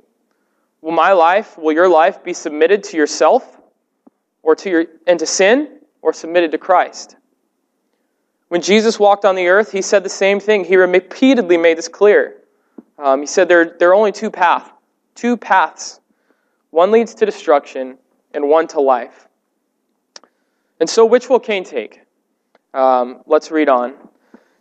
Will 0.82 0.92
my 0.92 1.12
life, 1.12 1.58
will 1.58 1.74
your 1.74 1.90
life 1.90 2.24
be 2.24 2.34
submitted 2.34 2.84
to 2.86 2.98
yourself 2.98 3.60
or 4.44 4.56
to 4.56 4.70
your, 4.70 4.86
and 5.06 5.20
to 5.20 5.26
sin 5.26 5.80
or 6.02 6.14
submitted 6.14 6.52
to 6.52 6.58
Christ? 6.58 7.16
When 8.48 8.62
Jesus 8.62 9.00
walked 9.00 9.24
on 9.24 9.36
the 9.36 9.48
earth, 9.48 9.72
he 9.72 9.82
said 9.82 10.04
the 10.04 10.10
same 10.10 10.40
thing. 10.40 10.66
He 10.66 10.76
repeatedly 10.76 11.58
made 11.58 11.78
this 11.78 11.88
clear. 11.88 12.38
Um, 12.98 13.22
he 13.22 13.28
said 13.28 13.48
there, 13.48 13.76
there 13.80 13.90
are 13.90 13.94
only 13.94 14.12
two 14.12 14.30
paths, 14.30 14.70
two 15.16 15.38
paths. 15.38 16.00
One 16.72 16.92
leads 16.92 17.14
to 17.16 17.26
destruction, 17.26 17.98
and 18.34 18.48
one 18.48 18.68
to 18.70 18.82
life. 18.82 19.28
And 20.80 20.90
so, 20.90 21.06
which 21.06 21.30
will 21.30 21.40
Cain 21.40 21.64
take? 21.64 22.02
Um, 22.74 23.22
let's 23.26 23.52
read 23.52 23.70
on. 23.70 23.94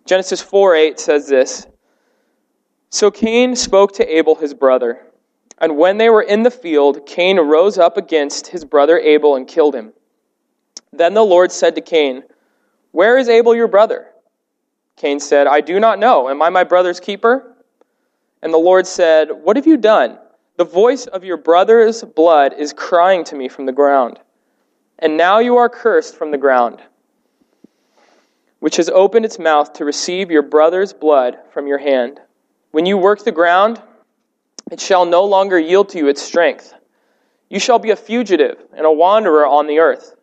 Genesis 0.06 0.40
4 0.40 0.74
8 0.74 1.00
says 1.00 1.28
this 1.28 1.66
So 2.90 3.10
Cain 3.10 3.54
spoke 3.56 3.92
to 3.94 4.06
Abel 4.06 4.34
his 4.34 4.54
brother. 4.54 5.06
And 5.58 5.76
when 5.76 5.98
they 5.98 6.08
were 6.08 6.22
in 6.22 6.42
the 6.42 6.50
field, 6.50 7.04
Cain 7.06 7.38
rose 7.38 7.76
up 7.76 7.98
against 7.98 8.46
his 8.46 8.64
brother 8.64 8.98
Abel 8.98 9.36
and 9.36 9.46
killed 9.46 9.74
him. 9.74 9.92
Then 10.90 11.12
the 11.12 11.22
Lord 11.22 11.52
said 11.52 11.74
to 11.74 11.82
Cain, 11.82 12.24
where 12.92 13.18
is 13.18 13.28
Abel 13.28 13.54
your 13.54 13.68
brother? 13.68 14.08
Cain 14.96 15.20
said, 15.20 15.46
I 15.46 15.60
do 15.60 15.78
not 15.78 15.98
know. 15.98 16.28
Am 16.28 16.42
I 16.42 16.50
my 16.50 16.64
brother's 16.64 17.00
keeper? 17.00 17.56
And 18.42 18.52
the 18.52 18.58
Lord 18.58 18.86
said, 18.86 19.30
What 19.30 19.56
have 19.56 19.66
you 19.66 19.76
done? 19.76 20.18
The 20.56 20.64
voice 20.64 21.06
of 21.06 21.24
your 21.24 21.36
brother's 21.36 22.02
blood 22.02 22.52
is 22.58 22.72
crying 22.72 23.24
to 23.24 23.36
me 23.36 23.48
from 23.48 23.66
the 23.66 23.72
ground. 23.72 24.18
And 24.98 25.16
now 25.16 25.38
you 25.38 25.56
are 25.56 25.68
cursed 25.68 26.16
from 26.16 26.30
the 26.30 26.38
ground, 26.38 26.82
which 28.60 28.76
has 28.76 28.88
opened 28.88 29.24
its 29.24 29.38
mouth 29.38 29.72
to 29.74 29.84
receive 29.84 30.30
your 30.30 30.42
brother's 30.42 30.92
blood 30.92 31.38
from 31.52 31.66
your 31.66 31.78
hand. 31.78 32.20
When 32.70 32.86
you 32.86 32.96
work 32.96 33.24
the 33.24 33.32
ground, 33.32 33.82
it 34.70 34.80
shall 34.80 35.04
no 35.04 35.24
longer 35.24 35.58
yield 35.58 35.88
to 35.90 35.98
you 35.98 36.08
its 36.08 36.22
strength. 36.22 36.72
You 37.48 37.58
shall 37.58 37.80
be 37.80 37.90
a 37.90 37.96
fugitive 37.96 38.58
and 38.76 38.86
a 38.86 38.92
wanderer 38.92 39.46
on 39.46 39.66
the 39.66 39.80
earth. 39.80 40.14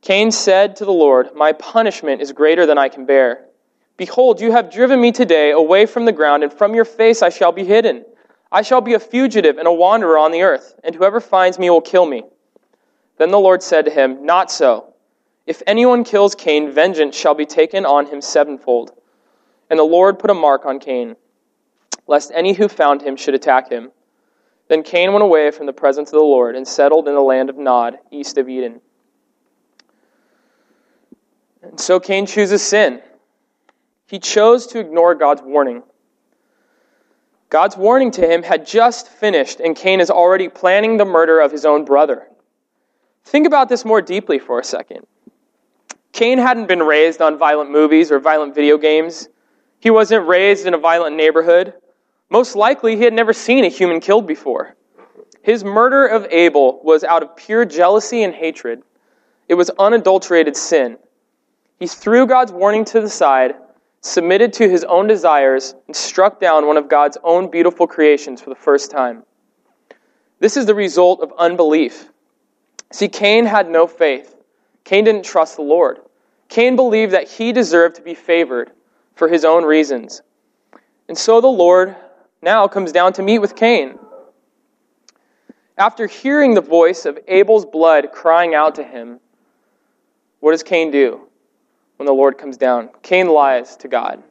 Cain 0.00 0.30
said 0.30 0.76
to 0.76 0.86
the 0.86 0.92
Lord, 0.92 1.34
My 1.34 1.52
punishment 1.52 2.22
is 2.22 2.32
greater 2.32 2.64
than 2.64 2.78
I 2.78 2.88
can 2.88 3.04
bear. 3.04 3.44
Behold, 3.98 4.40
you 4.40 4.52
have 4.52 4.72
driven 4.72 4.98
me 4.98 5.12
today 5.12 5.50
away 5.50 5.84
from 5.84 6.06
the 6.06 6.12
ground, 6.12 6.42
and 6.42 6.50
from 6.50 6.74
your 6.74 6.86
face 6.86 7.20
I 7.20 7.28
shall 7.28 7.52
be 7.52 7.64
hidden. 7.64 8.06
I 8.50 8.62
shall 8.62 8.80
be 8.80 8.94
a 8.94 8.98
fugitive 8.98 9.58
and 9.58 9.68
a 9.68 9.72
wanderer 9.72 10.16
on 10.16 10.32
the 10.32 10.42
earth, 10.42 10.74
and 10.82 10.94
whoever 10.94 11.20
finds 11.20 11.58
me 11.58 11.68
will 11.68 11.82
kill 11.82 12.06
me. 12.06 12.22
Then 13.18 13.30
the 13.30 13.38
Lord 13.38 13.62
said 13.62 13.84
to 13.84 13.90
him, 13.90 14.24
Not 14.24 14.50
so. 14.50 14.89
If 15.50 15.64
anyone 15.66 16.04
kills 16.04 16.36
Cain, 16.36 16.70
vengeance 16.70 17.16
shall 17.16 17.34
be 17.34 17.44
taken 17.44 17.84
on 17.84 18.06
him 18.06 18.20
sevenfold. 18.20 18.92
And 19.68 19.80
the 19.80 19.82
Lord 19.82 20.20
put 20.20 20.30
a 20.30 20.34
mark 20.34 20.64
on 20.64 20.78
Cain, 20.78 21.16
lest 22.06 22.30
any 22.32 22.52
who 22.52 22.68
found 22.68 23.02
him 23.02 23.16
should 23.16 23.34
attack 23.34 23.68
him. 23.68 23.90
Then 24.68 24.84
Cain 24.84 25.12
went 25.12 25.24
away 25.24 25.50
from 25.50 25.66
the 25.66 25.72
presence 25.72 26.10
of 26.10 26.20
the 26.20 26.24
Lord 26.24 26.54
and 26.54 26.68
settled 26.68 27.08
in 27.08 27.14
the 27.14 27.20
land 27.20 27.50
of 27.50 27.58
Nod, 27.58 27.98
east 28.12 28.38
of 28.38 28.48
Eden. 28.48 28.80
And 31.62 31.80
so 31.80 31.98
Cain 31.98 32.26
chooses 32.26 32.62
sin. 32.62 33.02
He 34.06 34.20
chose 34.20 34.68
to 34.68 34.78
ignore 34.78 35.16
God's 35.16 35.42
warning. 35.42 35.82
God's 37.48 37.76
warning 37.76 38.12
to 38.12 38.32
him 38.32 38.44
had 38.44 38.68
just 38.68 39.08
finished, 39.08 39.58
and 39.58 39.74
Cain 39.74 39.98
is 39.98 40.10
already 40.10 40.48
planning 40.48 40.96
the 40.96 41.04
murder 41.04 41.40
of 41.40 41.50
his 41.50 41.64
own 41.64 41.84
brother. 41.84 42.28
Think 43.24 43.48
about 43.48 43.68
this 43.68 43.84
more 43.84 44.00
deeply 44.00 44.38
for 44.38 44.60
a 44.60 44.64
second. 44.64 45.08
Cain 46.12 46.38
hadn't 46.38 46.68
been 46.68 46.82
raised 46.82 47.22
on 47.22 47.38
violent 47.38 47.70
movies 47.70 48.10
or 48.10 48.18
violent 48.18 48.54
video 48.54 48.76
games. 48.78 49.28
He 49.78 49.90
wasn't 49.90 50.26
raised 50.26 50.66
in 50.66 50.74
a 50.74 50.78
violent 50.78 51.16
neighborhood. 51.16 51.74
Most 52.28 52.56
likely, 52.56 52.96
he 52.96 53.04
had 53.04 53.12
never 53.12 53.32
seen 53.32 53.64
a 53.64 53.68
human 53.68 54.00
killed 54.00 54.26
before. 54.26 54.76
His 55.42 55.64
murder 55.64 56.06
of 56.06 56.26
Abel 56.30 56.80
was 56.82 57.02
out 57.04 57.22
of 57.22 57.36
pure 57.36 57.64
jealousy 57.64 58.22
and 58.22 58.34
hatred. 58.34 58.82
It 59.48 59.54
was 59.54 59.70
unadulterated 59.78 60.56
sin. 60.56 60.98
He 61.78 61.86
threw 61.86 62.26
God's 62.26 62.52
warning 62.52 62.84
to 62.86 63.00
the 63.00 63.08
side 63.08 63.54
submitted 64.00 64.52
to 64.54 64.68
his 64.68 64.84
own 64.84 65.06
desires, 65.06 65.74
and 65.86 65.94
struck 65.94 66.40
down 66.40 66.66
one 66.66 66.76
of 66.76 66.88
God's 66.88 67.18
own 67.22 67.50
beautiful 67.50 67.86
creations 67.86 68.40
for 68.40 68.50
the 68.50 68.56
first 68.56 68.90
time. 68.90 69.24
This 70.38 70.56
is 70.56 70.66
the 70.66 70.74
result 70.74 71.20
of 71.20 71.32
unbelief. 71.38 72.10
See, 72.92 73.08
Cain 73.08 73.44
had 73.44 73.68
no 73.68 73.86
faith. 73.86 74.34
Cain 74.84 75.04
didn't 75.04 75.24
trust 75.24 75.56
the 75.56 75.62
Lord. 75.62 76.00
Cain 76.48 76.76
believed 76.76 77.12
that 77.12 77.28
he 77.28 77.52
deserved 77.52 77.96
to 77.96 78.02
be 78.02 78.14
favored 78.14 78.72
for 79.14 79.28
his 79.28 79.44
own 79.44 79.64
reasons. 79.64 80.22
And 81.08 81.16
so 81.16 81.40
the 81.40 81.46
Lord 81.46 81.94
now 82.42 82.66
comes 82.66 82.92
down 82.92 83.12
to 83.14 83.22
meet 83.22 83.38
with 83.38 83.54
Cain. 83.54 83.98
After 85.78 86.06
hearing 86.06 86.54
the 86.54 86.60
voice 86.60 87.06
of 87.06 87.18
Abel's 87.28 87.64
blood 87.64 88.10
crying 88.12 88.54
out 88.54 88.74
to 88.76 88.84
him, 88.84 89.20
what 90.40 90.52
does 90.52 90.62
Cain 90.62 90.90
do? 90.90 91.26
when 92.00 92.06
the 92.06 92.14
Lord 92.14 92.38
comes 92.38 92.56
down. 92.56 92.88
Cain 93.02 93.28
lies 93.28 93.76
to 93.76 93.86
God. 93.86 94.22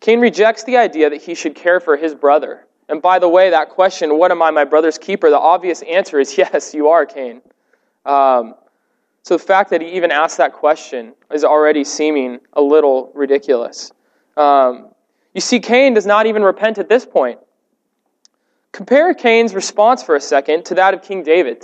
Cain 0.00 0.20
rejects 0.20 0.64
the 0.64 0.78
idea 0.78 1.10
that 1.10 1.20
he 1.20 1.34
should 1.34 1.54
care 1.54 1.80
for 1.80 1.98
his 1.98 2.14
brother. 2.14 2.66
And 2.88 3.02
by 3.02 3.18
the 3.18 3.28
way, 3.28 3.50
that 3.50 3.68
question, 3.68 4.16
what 4.16 4.30
am 4.30 4.40
I, 4.40 4.50
my 4.50 4.64
brother's 4.64 4.96
keeper? 4.96 5.28
The 5.28 5.38
obvious 5.38 5.82
answer 5.82 6.18
is 6.18 6.38
yes, 6.38 6.72
you 6.72 6.88
are, 6.88 7.04
Cain. 7.04 7.42
Um, 8.06 8.54
so 9.28 9.36
the 9.36 9.44
fact 9.44 9.68
that 9.68 9.82
he 9.82 9.88
even 9.88 10.10
asked 10.10 10.38
that 10.38 10.54
question 10.54 11.12
is 11.30 11.44
already 11.44 11.84
seeming 11.84 12.38
a 12.54 12.62
little 12.62 13.12
ridiculous. 13.14 13.92
Um, 14.38 14.88
you 15.34 15.42
see, 15.42 15.60
Cain 15.60 15.92
does 15.92 16.06
not 16.06 16.24
even 16.24 16.42
repent 16.42 16.78
at 16.78 16.88
this 16.88 17.04
point. 17.04 17.38
Compare 18.72 19.12
Cain's 19.12 19.54
response 19.54 20.02
for 20.02 20.16
a 20.16 20.20
second 20.22 20.64
to 20.64 20.76
that 20.76 20.94
of 20.94 21.02
King 21.02 21.24
David. 21.24 21.62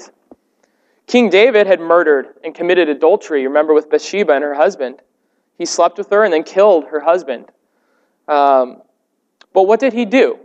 King 1.06 1.30
David 1.30 1.66
had 1.66 1.80
murdered 1.80 2.34
and 2.44 2.54
committed 2.54 2.90
adultery, 2.90 3.46
remember, 3.46 3.72
with 3.72 3.88
Bathsheba 3.88 4.34
and 4.34 4.44
her 4.44 4.52
husband. 4.52 5.00
He 5.56 5.64
slept 5.64 5.96
with 5.96 6.10
her 6.10 6.22
and 6.22 6.34
then 6.34 6.42
killed 6.42 6.84
her 6.88 7.00
husband. 7.00 7.46
Um, 8.28 8.82
but 9.54 9.62
what 9.62 9.80
did 9.80 9.94
he 9.94 10.04
do? 10.04 10.38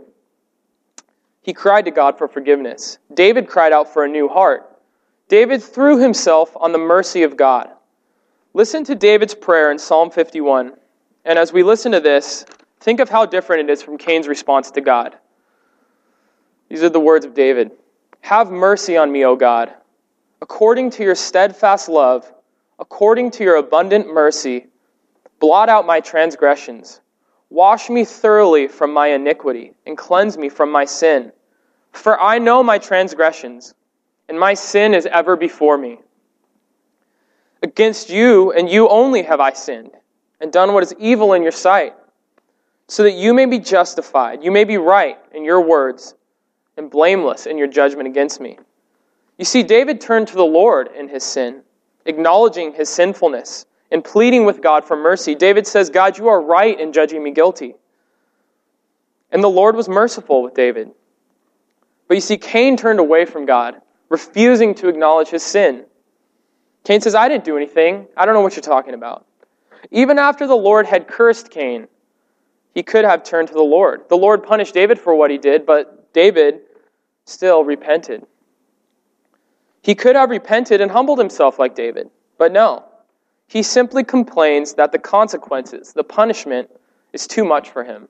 He 1.42 1.52
cried 1.52 1.84
to 1.84 1.90
God 1.90 2.16
for 2.16 2.28
forgiveness. 2.28 2.96
David 3.12 3.46
cried 3.46 3.74
out 3.74 3.92
for 3.92 4.04
a 4.04 4.08
new 4.08 4.26
heart. 4.26 4.69
David 5.30 5.62
threw 5.62 5.98
himself 5.98 6.56
on 6.56 6.72
the 6.72 6.78
mercy 6.78 7.22
of 7.22 7.36
God. 7.36 7.70
Listen 8.52 8.82
to 8.82 8.96
David's 8.96 9.34
prayer 9.34 9.70
in 9.70 9.78
Psalm 9.78 10.10
51. 10.10 10.72
And 11.24 11.38
as 11.38 11.52
we 11.52 11.62
listen 11.62 11.92
to 11.92 12.00
this, 12.00 12.44
think 12.80 12.98
of 12.98 13.08
how 13.08 13.26
different 13.26 13.70
it 13.70 13.72
is 13.72 13.80
from 13.80 13.96
Cain's 13.96 14.26
response 14.26 14.72
to 14.72 14.80
God. 14.80 15.16
These 16.68 16.82
are 16.82 16.88
the 16.88 16.98
words 16.98 17.24
of 17.24 17.34
David 17.34 17.70
Have 18.22 18.50
mercy 18.50 18.96
on 18.96 19.12
me, 19.12 19.24
O 19.24 19.36
God. 19.36 19.72
According 20.42 20.90
to 20.90 21.04
your 21.04 21.14
steadfast 21.14 21.88
love, 21.88 22.32
according 22.80 23.30
to 23.32 23.44
your 23.44 23.56
abundant 23.56 24.12
mercy, 24.12 24.66
Blot 25.38 25.68
out 25.68 25.86
my 25.86 26.00
transgressions. 26.00 27.00
Wash 27.50 27.88
me 27.88 28.04
thoroughly 28.04 28.68
from 28.68 28.92
my 28.92 29.08
iniquity, 29.08 29.74
and 29.86 29.96
cleanse 29.96 30.36
me 30.36 30.48
from 30.48 30.70
my 30.70 30.84
sin. 30.84 31.32
For 31.92 32.20
I 32.20 32.38
know 32.38 32.62
my 32.62 32.78
transgressions, 32.78 33.74
and 34.30 34.38
my 34.38 34.54
sin 34.54 34.94
is 34.94 35.06
ever 35.06 35.36
before 35.36 35.76
me. 35.76 35.98
Against 37.64 38.08
you 38.08 38.52
and 38.52 38.70
you 38.70 38.88
only 38.88 39.24
have 39.24 39.40
I 39.40 39.52
sinned, 39.52 39.90
and 40.40 40.52
done 40.52 40.72
what 40.72 40.84
is 40.84 40.94
evil 41.00 41.34
in 41.34 41.42
your 41.42 41.50
sight, 41.50 41.94
so 42.86 43.02
that 43.02 43.12
you 43.12 43.34
may 43.34 43.44
be 43.44 43.58
justified, 43.58 44.42
you 44.44 44.52
may 44.52 44.62
be 44.62 44.78
right 44.78 45.18
in 45.34 45.44
your 45.44 45.60
words, 45.60 46.14
and 46.76 46.88
blameless 46.88 47.46
in 47.46 47.58
your 47.58 47.66
judgment 47.66 48.06
against 48.06 48.40
me. 48.40 48.56
You 49.36 49.44
see, 49.44 49.64
David 49.64 50.00
turned 50.00 50.28
to 50.28 50.36
the 50.36 50.44
Lord 50.44 50.90
in 50.96 51.08
his 51.08 51.24
sin, 51.24 51.62
acknowledging 52.06 52.72
his 52.72 52.88
sinfulness 52.88 53.66
and 53.90 54.04
pleading 54.04 54.44
with 54.44 54.62
God 54.62 54.84
for 54.84 54.96
mercy. 54.96 55.34
David 55.34 55.66
says, 55.66 55.90
God, 55.90 56.16
you 56.16 56.28
are 56.28 56.40
right 56.40 56.78
in 56.78 56.92
judging 56.92 57.22
me 57.24 57.32
guilty. 57.32 57.74
And 59.32 59.42
the 59.42 59.50
Lord 59.50 59.74
was 59.74 59.88
merciful 59.88 60.42
with 60.42 60.54
David. 60.54 60.92
But 62.06 62.14
you 62.14 62.20
see, 62.20 62.36
Cain 62.36 62.76
turned 62.76 63.00
away 63.00 63.24
from 63.24 63.44
God, 63.44 63.80
refusing 64.10 64.74
to 64.74 64.88
acknowledge 64.88 65.28
his 65.28 65.42
sin. 65.42 65.86
Cain 66.84 67.00
says, 67.00 67.14
I 67.14 67.28
didn't 67.28 67.44
do 67.44 67.56
anything. 67.56 68.06
I 68.16 68.26
don't 68.26 68.34
know 68.34 68.40
what 68.42 68.54
you're 68.54 68.62
talking 68.62 68.94
about. 68.94 69.26
Even 69.90 70.18
after 70.18 70.46
the 70.46 70.56
Lord 70.56 70.86
had 70.86 71.08
cursed 71.08 71.50
Cain, 71.50 71.88
he 72.74 72.82
could 72.82 73.04
have 73.04 73.24
turned 73.24 73.48
to 73.48 73.54
the 73.54 73.62
Lord. 73.62 74.02
The 74.08 74.16
Lord 74.16 74.42
punished 74.42 74.74
David 74.74 74.98
for 74.98 75.14
what 75.14 75.30
he 75.30 75.38
did, 75.38 75.64
but 75.64 76.12
David 76.12 76.60
still 77.24 77.64
repented. 77.64 78.26
He 79.82 79.94
could 79.94 80.16
have 80.16 80.30
repented 80.30 80.80
and 80.80 80.90
humbled 80.90 81.18
himself 81.18 81.58
like 81.58 81.74
David, 81.74 82.10
but 82.38 82.52
no. 82.52 82.84
He 83.46 83.62
simply 83.62 84.04
complains 84.04 84.74
that 84.74 84.92
the 84.92 84.98
consequences, 84.98 85.92
the 85.92 86.04
punishment, 86.04 86.70
is 87.12 87.26
too 87.26 87.44
much 87.44 87.70
for 87.70 87.82
him. 87.82 88.08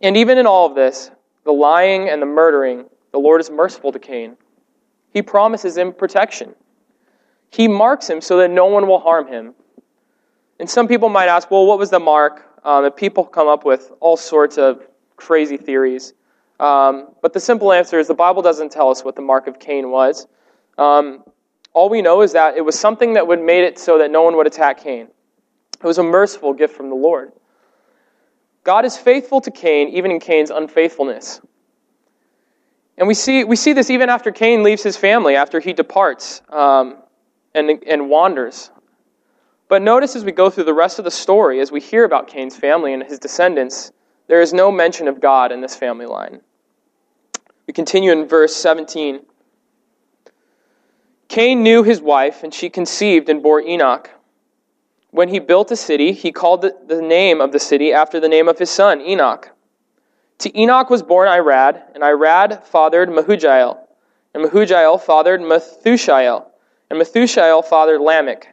And 0.00 0.16
even 0.16 0.38
in 0.38 0.46
all 0.46 0.66
of 0.66 0.74
this, 0.74 1.10
the 1.44 1.52
lying 1.52 2.08
and 2.08 2.22
the 2.22 2.26
murdering, 2.26 2.86
the 3.10 3.18
Lord 3.18 3.40
is 3.40 3.50
merciful 3.50 3.92
to 3.92 3.98
Cain. 3.98 4.36
He 5.12 5.22
promises 5.22 5.76
him 5.76 5.92
protection. 5.92 6.54
He 7.50 7.68
marks 7.68 8.08
him 8.08 8.20
so 8.20 8.38
that 8.38 8.50
no 8.50 8.66
one 8.66 8.86
will 8.86 9.00
harm 9.00 9.28
him. 9.28 9.54
And 10.58 10.68
some 10.68 10.88
people 10.88 11.08
might 11.08 11.28
ask, 11.28 11.50
well, 11.50 11.66
what 11.66 11.78
was 11.78 11.90
the 11.90 12.00
mark? 12.00 12.48
Um, 12.64 12.84
and 12.84 12.94
people 12.94 13.24
come 13.24 13.48
up 13.48 13.64
with 13.64 13.90
all 14.00 14.16
sorts 14.16 14.56
of 14.58 14.86
crazy 15.16 15.56
theories. 15.56 16.14
Um, 16.60 17.08
but 17.20 17.32
the 17.32 17.40
simple 17.40 17.72
answer 17.72 17.98
is 17.98 18.06
the 18.06 18.14
Bible 18.14 18.42
doesn't 18.42 18.70
tell 18.70 18.90
us 18.90 19.04
what 19.04 19.16
the 19.16 19.22
mark 19.22 19.48
of 19.48 19.58
Cain 19.58 19.90
was. 19.90 20.26
Um, 20.78 21.24
all 21.72 21.88
we 21.88 22.02
know 22.02 22.22
is 22.22 22.32
that 22.32 22.56
it 22.56 22.60
was 22.64 22.78
something 22.78 23.14
that 23.14 23.26
would 23.26 23.40
made 23.40 23.64
it 23.64 23.78
so 23.78 23.98
that 23.98 24.10
no 24.10 24.22
one 24.22 24.36
would 24.36 24.46
attack 24.46 24.82
Cain. 24.82 25.08
It 25.82 25.86
was 25.86 25.98
a 25.98 26.02
merciful 26.02 26.52
gift 26.52 26.76
from 26.76 26.88
the 26.88 26.94
Lord. 26.94 27.32
God 28.64 28.84
is 28.84 28.96
faithful 28.96 29.40
to 29.40 29.50
Cain, 29.50 29.88
even 29.88 30.12
in 30.12 30.20
Cain's 30.20 30.50
unfaithfulness. 30.50 31.40
And 32.98 33.08
we 33.08 33.14
see, 33.14 33.44
we 33.44 33.56
see 33.56 33.72
this 33.72 33.90
even 33.90 34.08
after 34.08 34.30
Cain 34.30 34.62
leaves 34.62 34.82
his 34.82 34.96
family, 34.96 35.34
after 35.34 35.60
he 35.60 35.72
departs 35.72 36.42
um, 36.50 36.98
and, 37.54 37.82
and 37.86 38.08
wanders. 38.08 38.70
But 39.68 39.80
notice 39.80 40.14
as 40.14 40.24
we 40.24 40.32
go 40.32 40.50
through 40.50 40.64
the 40.64 40.74
rest 40.74 40.98
of 40.98 41.04
the 41.04 41.10
story, 41.10 41.60
as 41.60 41.72
we 41.72 41.80
hear 41.80 42.04
about 42.04 42.28
Cain's 42.28 42.56
family 42.56 42.92
and 42.92 43.02
his 43.02 43.18
descendants, 43.18 43.92
there 44.28 44.42
is 44.42 44.52
no 44.52 44.70
mention 44.70 45.08
of 45.08 45.20
God 45.20 45.50
in 45.50 45.60
this 45.60 45.74
family 45.74 46.06
line. 46.06 46.42
We 47.66 47.72
continue 47.72 48.12
in 48.12 48.28
verse 48.28 48.54
17. 48.54 49.20
Cain 51.28 51.62
knew 51.62 51.82
his 51.82 52.02
wife, 52.02 52.42
and 52.42 52.52
she 52.52 52.68
conceived 52.68 53.30
and 53.30 53.42
bore 53.42 53.62
Enoch. 53.62 54.10
when 55.10 55.28
he 55.28 55.38
built 55.38 55.70
a 55.70 55.76
city, 55.76 56.12
he 56.12 56.32
called 56.32 56.62
the 56.62 57.02
name 57.02 57.40
of 57.40 57.52
the 57.52 57.58
city 57.58 57.92
after 57.92 58.18
the 58.18 58.28
name 58.28 58.48
of 58.48 58.58
his 58.58 58.70
son, 58.70 59.00
Enoch. 59.00 59.51
To 60.42 60.58
Enoch 60.58 60.90
was 60.90 61.04
born 61.04 61.28
Irad, 61.28 61.80
and 61.94 62.02
Irad 62.02 62.64
fathered 62.64 63.08
Mehujael, 63.08 63.78
and 64.34 64.44
Mehujael 64.44 65.00
fathered 65.00 65.40
Methushael, 65.40 66.46
and 66.90 67.00
Methushael 67.00 67.64
fathered 67.64 68.00
Lamech. 68.00 68.52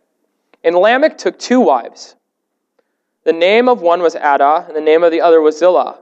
And 0.64 0.76
Lamech 0.76 1.18
took 1.18 1.40
two 1.40 1.60
wives. 1.60 2.16
The 3.24 3.34
name 3.34 3.68
of 3.68 3.82
one 3.82 4.04
was 4.04 4.16
Adah, 4.16 4.66
and 4.68 4.76
the 4.76 4.82
name 4.82 5.02
of 5.04 5.10
the 5.12 5.22
other 5.22 5.42
was 5.42 5.58
Zillah. 5.58 5.98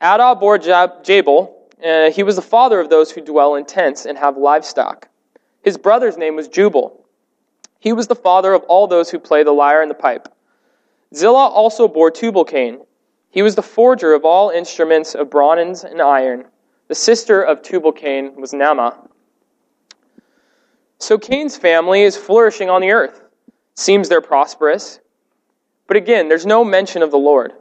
Adah 0.00 0.36
bore 0.36 0.56
Jabal, 0.56 1.54
and 1.82 2.14
he 2.14 2.22
was 2.22 2.36
the 2.36 2.40
father 2.40 2.80
of 2.80 2.88
those 2.88 3.10
who 3.10 3.20
dwell 3.20 3.56
in 3.56 3.66
tents 3.66 4.06
and 4.06 4.16
have 4.16 4.38
livestock. 4.38 5.10
His 5.62 5.76
brother's 5.76 6.16
name 6.16 6.34
was 6.34 6.48
Jubal. 6.48 7.04
He 7.78 7.92
was 7.92 8.06
the 8.06 8.14
father 8.14 8.54
of 8.54 8.62
all 8.68 8.86
those 8.86 9.10
who 9.10 9.18
play 9.18 9.42
the 9.42 9.52
lyre 9.52 9.82
and 9.82 9.90
the 9.90 9.94
pipe. 9.94 10.28
Zillah 11.14 11.48
also 11.48 11.88
bore 11.88 12.10
Tubal-Cain. 12.10 12.78
He 13.34 13.42
was 13.42 13.56
the 13.56 13.62
forger 13.62 14.14
of 14.14 14.24
all 14.24 14.50
instruments 14.50 15.16
of 15.16 15.28
bronze 15.28 15.82
and 15.82 16.00
iron. 16.00 16.44
The 16.86 16.94
sister 16.94 17.42
of 17.42 17.62
Tubal-Cain 17.62 18.40
was 18.40 18.52
Naamah. 18.52 19.08
So 21.00 21.18
Cain's 21.18 21.56
family 21.56 22.02
is 22.02 22.16
flourishing 22.16 22.70
on 22.70 22.80
the 22.80 22.92
earth. 22.92 23.24
Seems 23.74 24.08
they're 24.08 24.20
prosperous. 24.20 25.00
But 25.88 25.96
again, 25.96 26.28
there's 26.28 26.46
no 26.46 26.64
mention 26.64 27.02
of 27.02 27.10
the 27.10 27.18
Lord. 27.18 27.52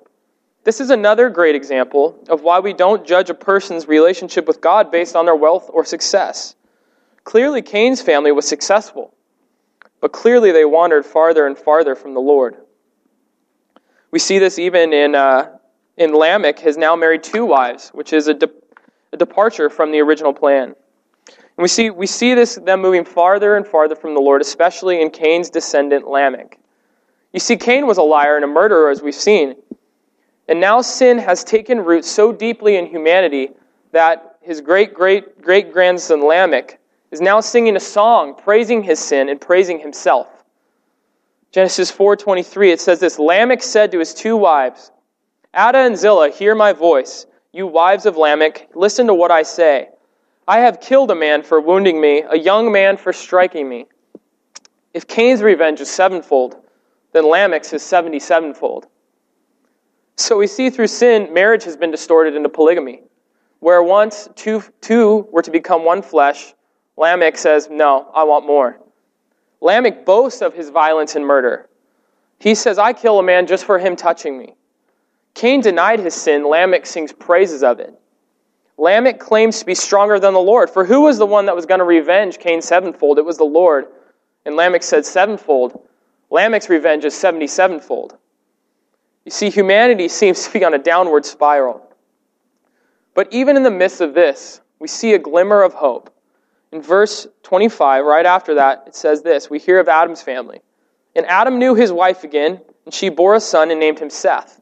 This 0.63 0.79
is 0.79 0.91
another 0.91 1.27
great 1.31 1.55
example 1.55 2.23
of 2.29 2.43
why 2.43 2.59
we 2.59 2.73
don't 2.73 3.03
judge 3.03 3.31
a 3.31 3.33
person's 3.33 3.87
relationship 3.87 4.47
with 4.47 4.61
God 4.61 4.91
based 4.91 5.15
on 5.15 5.25
their 5.25 5.35
wealth 5.35 5.71
or 5.73 5.83
success. 5.85 6.53
Clearly, 7.23 7.63
Cain's 7.63 7.99
family 7.99 8.31
was 8.31 8.47
successful. 8.47 9.15
But 10.01 10.11
clearly 10.11 10.51
they 10.51 10.65
wandered 10.65 11.03
farther 11.03 11.47
and 11.47 11.57
farther 11.57 11.95
from 11.95 12.13
the 12.13 12.21
Lord. 12.21 12.57
We 14.11 14.19
see 14.19 14.37
this 14.37 14.59
even 14.59 14.93
in, 14.93 15.15
uh, 15.15 15.57
in 15.97 16.13
Lamech 16.13 16.59
has 16.59 16.77
now 16.77 16.95
married 16.95 17.23
two 17.23 17.45
wives, 17.45 17.89
which 17.89 18.13
is 18.13 18.27
a, 18.27 18.33
de- 18.33 18.51
a 19.11 19.17
departure 19.17 19.69
from 19.69 19.91
the 19.91 19.99
original 19.99 20.33
plan. 20.33 20.75
And 21.27 21.61
we 21.61 21.67
see, 21.67 21.89
we 21.89 22.07
see 22.07 22.33
this 22.33 22.55
them 22.55 22.81
moving 22.81 23.05
farther 23.05 23.55
and 23.55 23.67
farther 23.67 23.95
from 23.95 24.13
the 24.13 24.19
Lord, 24.19 24.41
especially 24.41 25.01
in 25.01 25.11
Cain's 25.11 25.49
descendant 25.49 26.07
Lamech. 26.07 26.57
You 27.31 27.39
see, 27.39 27.57
Cain 27.57 27.87
was 27.87 27.97
a 27.97 28.03
liar 28.03 28.35
and 28.35 28.45
a 28.45 28.47
murderer, 28.47 28.89
as 28.89 29.01
we've 29.01 29.13
seen. 29.15 29.55
And 30.47 30.59
now 30.59 30.81
sin 30.81 31.19
has 31.19 31.43
taken 31.43 31.79
root 31.79 32.05
so 32.05 32.31
deeply 32.31 32.75
in 32.75 32.85
humanity 32.85 33.49
that 33.91 34.37
his 34.41 34.61
great 34.61 34.93
great 34.93 35.41
great 35.41 35.71
grandson 35.71 36.27
Lamech 36.27 36.79
is 37.11 37.21
now 37.21 37.39
singing 37.39 37.75
a 37.75 37.79
song 37.79 38.35
praising 38.35 38.83
his 38.83 38.99
sin 38.99 39.29
and 39.29 39.39
praising 39.39 39.79
himself. 39.79 40.27
Genesis 41.51 41.91
4:23 41.91 42.71
it 42.71 42.81
says 42.81 42.99
this 42.99 43.19
Lamech 43.19 43.63
said 43.63 43.91
to 43.91 43.99
his 43.99 44.13
two 44.13 44.35
wives, 44.35 44.91
Adah 45.53 45.85
and 45.85 45.97
Zillah, 45.97 46.29
hear 46.29 46.55
my 46.55 46.73
voice. 46.73 47.27
You 47.51 47.67
wives 47.67 48.07
of 48.07 48.17
Lamech, 48.17 48.69
listen 48.73 49.05
to 49.07 49.13
what 49.13 49.29
I 49.29 49.43
say. 49.43 49.89
I 50.47 50.59
have 50.59 50.81
killed 50.81 51.11
a 51.11 51.15
man 51.15 51.43
for 51.43 51.61
wounding 51.61 52.01
me, 52.01 52.23
a 52.27 52.37
young 52.37 52.71
man 52.71 52.97
for 52.97 53.13
striking 53.13 53.69
me. 53.69 53.85
If 54.93 55.07
Cain's 55.07 55.43
revenge 55.43 55.79
is 55.79 55.91
sevenfold, 55.91 56.55
then 57.11 57.29
Lamech's 57.29 57.71
is 57.71 57.83
seventy-sevenfold. 57.83 58.87
So 60.15 60.37
we 60.37 60.47
see 60.47 60.71
through 60.71 60.87
sin, 60.87 61.31
marriage 61.33 61.63
has 61.65 61.77
been 61.77 61.91
distorted 61.91 62.35
into 62.35 62.49
polygamy, 62.49 63.03
where 63.59 63.83
once 63.83 64.27
two, 64.35 64.63
two 64.81 65.27
were 65.31 65.43
to 65.43 65.51
become 65.51 65.85
one 65.85 66.01
flesh, 66.01 66.53
Lamech 66.97 67.37
says, 67.37 67.69
No, 67.69 68.11
I 68.13 68.23
want 68.23 68.47
more. 68.47 68.79
Lamech 69.61 70.03
boasts 70.05 70.41
of 70.41 70.53
his 70.53 70.69
violence 70.69 71.15
and 71.15 71.25
murder. 71.25 71.69
He 72.39 72.55
says, 72.55 72.77
I 72.79 72.93
kill 72.93 73.19
a 73.19 73.23
man 73.23 73.47
just 73.47 73.65
for 73.65 73.79
him 73.79 73.95
touching 73.95 74.37
me. 74.37 74.55
Cain 75.33 75.61
denied 75.61 75.99
his 75.99 76.13
sin. 76.13 76.47
Lamech 76.47 76.85
sings 76.85 77.11
praises 77.11 77.63
of 77.63 77.79
it. 77.79 77.93
Lamech 78.77 79.19
claims 79.19 79.59
to 79.59 79.65
be 79.65 79.75
stronger 79.75 80.19
than 80.19 80.33
the 80.33 80.39
Lord. 80.39 80.69
For 80.69 80.85
who 80.85 81.01
was 81.01 81.17
the 81.17 81.25
one 81.25 81.45
that 81.45 81.55
was 81.55 81.65
going 81.65 81.79
to 81.79 81.85
revenge 81.85 82.39
Cain 82.39 82.61
sevenfold? 82.61 83.17
It 83.17 83.25
was 83.25 83.37
the 83.37 83.43
Lord. 83.43 83.85
And 84.45 84.55
Lamech 84.55 84.83
said 84.83 85.05
sevenfold. 85.05 85.87
Lamech's 86.29 86.69
revenge 86.69 87.05
is 87.05 87.13
77fold. 87.13 88.17
You 89.25 89.31
see, 89.31 89.49
humanity 89.49 90.07
seems 90.07 90.45
to 90.45 90.51
be 90.51 90.65
on 90.65 90.73
a 90.73 90.79
downward 90.79 91.25
spiral. 91.25 91.87
But 93.13 93.31
even 93.31 93.55
in 93.55 93.63
the 93.63 93.71
midst 93.71 94.01
of 94.01 94.13
this, 94.13 94.61
we 94.79 94.87
see 94.87 95.13
a 95.13 95.19
glimmer 95.19 95.61
of 95.61 95.73
hope. 95.73 96.09
In 96.71 96.81
verse 96.81 97.27
25, 97.43 98.03
right 98.03 98.25
after 98.25 98.55
that, 98.55 98.83
it 98.87 98.95
says 98.95 99.21
this 99.21 99.49
We 99.49 99.59
hear 99.59 99.79
of 99.79 99.87
Adam's 99.87 100.23
family. 100.23 100.61
And 101.15 101.25
Adam 101.27 101.59
knew 101.59 101.75
his 101.75 101.91
wife 101.91 102.23
again, 102.23 102.59
and 102.85 102.93
she 102.93 103.09
bore 103.09 103.35
a 103.35 103.39
son 103.39 103.69
and 103.69 103.79
named 103.79 103.99
him 103.99 104.09
Seth. 104.09 104.59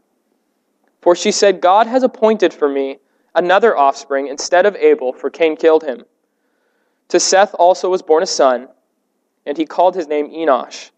For 1.02 1.16
she 1.16 1.32
said, 1.32 1.62
God 1.62 1.88
has 1.88 2.04
appointed 2.04 2.54
for 2.54 2.70
me 2.70 3.00
another 3.34 3.76
offspring 3.76 4.28
instead 4.28 4.66
of 4.66 4.76
Abel, 4.76 5.14
for 5.14 5.30
Cain 5.30 5.56
killed 5.56 5.84
him. 5.84 6.06
To 7.10 7.20
Seth 7.20 7.54
also 7.56 7.90
was 7.90 8.02
born 8.02 8.24
a 8.24 8.28
son, 8.28 8.68
and 9.46 9.58
he 9.58 9.66
called 9.66 9.96
his 9.96 10.08
name 10.08 10.30
Enosh. 10.30 10.92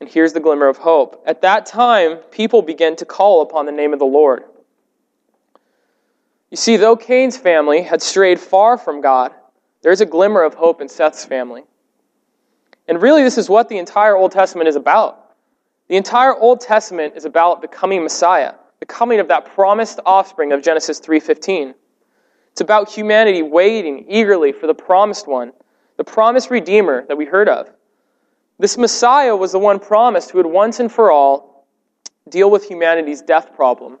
And 0.00 0.08
here's 0.08 0.32
the 0.32 0.40
glimmer 0.40 0.68
of 0.68 0.78
hope. 0.78 1.22
At 1.26 1.42
that 1.42 1.66
time, 1.66 2.18
people 2.30 2.62
began 2.62 2.96
to 2.96 3.04
call 3.04 3.42
upon 3.42 3.66
the 3.66 3.72
name 3.72 3.92
of 3.92 3.98
the 3.98 4.04
Lord. 4.04 4.44
You 6.50 6.56
see, 6.56 6.76
though 6.76 6.96
Cain's 6.96 7.36
family 7.36 7.82
had 7.82 8.02
strayed 8.02 8.40
far 8.40 8.78
from 8.78 9.00
God, 9.00 9.32
there's 9.82 10.00
a 10.00 10.06
glimmer 10.06 10.42
of 10.42 10.54
hope 10.54 10.80
in 10.80 10.88
Seth's 10.88 11.24
family. 11.24 11.64
And 12.88 13.02
really, 13.02 13.22
this 13.22 13.38
is 13.38 13.48
what 13.48 13.68
the 13.68 13.78
entire 13.78 14.16
Old 14.16 14.32
Testament 14.32 14.68
is 14.68 14.76
about. 14.76 15.34
The 15.88 15.96
entire 15.96 16.34
Old 16.34 16.60
Testament 16.60 17.14
is 17.16 17.24
about 17.24 17.62
the 17.62 17.68
coming 17.68 18.02
Messiah, 18.02 18.54
the 18.80 18.86
coming 18.86 19.20
of 19.20 19.28
that 19.28 19.54
promised 19.54 20.00
offspring 20.04 20.52
of 20.52 20.62
Genesis 20.62 21.00
3:15. 21.00 21.74
It's 22.52 22.60
about 22.60 22.90
humanity 22.90 23.42
waiting 23.42 24.06
eagerly 24.08 24.52
for 24.52 24.66
the 24.66 24.74
promised 24.74 25.26
one, 25.26 25.52
the 25.96 26.04
promised 26.04 26.50
redeemer 26.50 27.04
that 27.06 27.16
we 27.16 27.24
heard 27.24 27.48
of. 27.48 27.70
This 28.58 28.78
Messiah 28.78 29.36
was 29.36 29.52
the 29.52 29.58
one 29.58 29.78
promised 29.78 30.30
who 30.30 30.38
would 30.38 30.46
once 30.46 30.80
and 30.80 30.90
for 30.90 31.10
all 31.10 31.66
deal 32.28 32.50
with 32.50 32.64
humanity's 32.64 33.22
death 33.22 33.54
problem. 33.54 33.98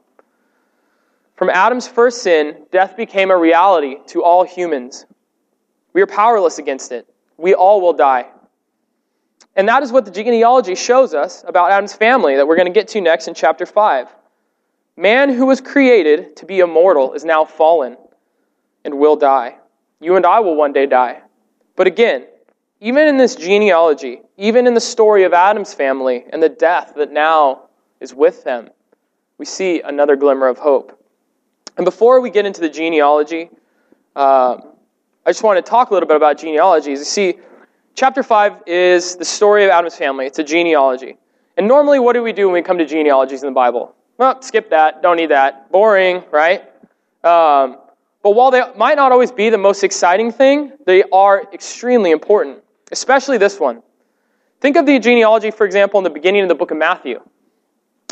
From 1.34 1.50
Adam's 1.50 1.86
first 1.86 2.22
sin, 2.22 2.66
death 2.72 2.96
became 2.96 3.30
a 3.30 3.36
reality 3.36 3.98
to 4.06 4.24
all 4.24 4.44
humans. 4.44 5.04
We 5.92 6.00
are 6.00 6.06
powerless 6.06 6.58
against 6.58 6.92
it. 6.92 7.06
We 7.36 7.54
all 7.54 7.82
will 7.82 7.92
die. 7.92 8.26
And 9.54 9.68
that 9.68 9.82
is 9.82 9.92
what 9.92 10.04
the 10.04 10.10
genealogy 10.10 10.74
shows 10.74 11.14
us 11.14 11.44
about 11.46 11.70
Adam's 11.70 11.94
family 11.94 12.36
that 12.36 12.46
we're 12.46 12.56
going 12.56 12.66
to 12.66 12.72
get 12.72 12.88
to 12.88 13.00
next 13.00 13.28
in 13.28 13.34
chapter 13.34 13.66
5. 13.66 14.08
Man 14.96 15.28
who 15.28 15.44
was 15.44 15.60
created 15.60 16.36
to 16.36 16.46
be 16.46 16.60
immortal 16.60 17.12
is 17.12 17.24
now 17.24 17.44
fallen 17.44 17.98
and 18.84 18.98
will 18.98 19.16
die. 19.16 19.56
You 20.00 20.16
and 20.16 20.24
I 20.24 20.40
will 20.40 20.56
one 20.56 20.72
day 20.72 20.86
die. 20.86 21.20
But 21.76 21.86
again, 21.86 22.26
even 22.80 23.06
in 23.06 23.18
this 23.18 23.34
genealogy, 23.36 24.20
even 24.38 24.66
in 24.66 24.72
the 24.72 24.80
story 24.80 25.24
of 25.24 25.34
Adam's 25.34 25.74
family 25.74 26.24
and 26.30 26.42
the 26.42 26.48
death 26.48 26.94
that 26.96 27.12
now 27.12 27.68
is 28.00 28.14
with 28.14 28.44
them, 28.44 28.70
we 29.38 29.44
see 29.44 29.82
another 29.82 30.16
glimmer 30.16 30.48
of 30.48 30.58
hope. 30.58 30.98
And 31.76 31.84
before 31.84 32.20
we 32.20 32.30
get 32.30 32.46
into 32.46 32.62
the 32.62 32.70
genealogy, 32.70 33.50
uh, 34.14 34.56
I 35.26 35.30
just 35.30 35.42
want 35.42 35.62
to 35.62 35.68
talk 35.68 35.90
a 35.90 35.94
little 35.94 36.06
bit 36.06 36.16
about 36.16 36.38
genealogies. 36.38 37.00
You 37.00 37.04
see, 37.04 37.34
chapter 37.94 38.22
5 38.22 38.62
is 38.66 39.16
the 39.16 39.24
story 39.26 39.64
of 39.64 39.70
Adam's 39.70 39.96
family, 39.96 40.26
it's 40.26 40.38
a 40.38 40.44
genealogy. 40.44 41.18
And 41.58 41.68
normally, 41.68 41.98
what 41.98 42.12
do 42.14 42.22
we 42.22 42.32
do 42.32 42.46
when 42.46 42.54
we 42.54 42.62
come 42.62 42.78
to 42.78 42.86
genealogies 42.86 43.42
in 43.42 43.48
the 43.48 43.54
Bible? 43.54 43.94
Well, 44.18 44.40
skip 44.42 44.70
that, 44.70 45.02
don't 45.02 45.16
need 45.16 45.30
that. 45.30 45.70
Boring, 45.70 46.24
right? 46.30 46.62
Um, 47.22 47.78
but 48.22 48.30
while 48.30 48.50
they 48.50 48.62
might 48.76 48.96
not 48.96 49.12
always 49.12 49.30
be 49.30 49.50
the 49.50 49.58
most 49.58 49.84
exciting 49.84 50.32
thing, 50.32 50.72
they 50.86 51.02
are 51.12 51.46
extremely 51.52 52.10
important, 52.10 52.62
especially 52.90 53.38
this 53.38 53.60
one. 53.60 53.82
Think 54.60 54.76
of 54.76 54.86
the 54.86 54.98
genealogy, 54.98 55.50
for 55.50 55.66
example, 55.66 55.98
in 55.98 56.04
the 56.04 56.10
beginning 56.10 56.42
of 56.42 56.48
the 56.48 56.54
book 56.54 56.70
of 56.70 56.76
Matthew. 56.76 57.20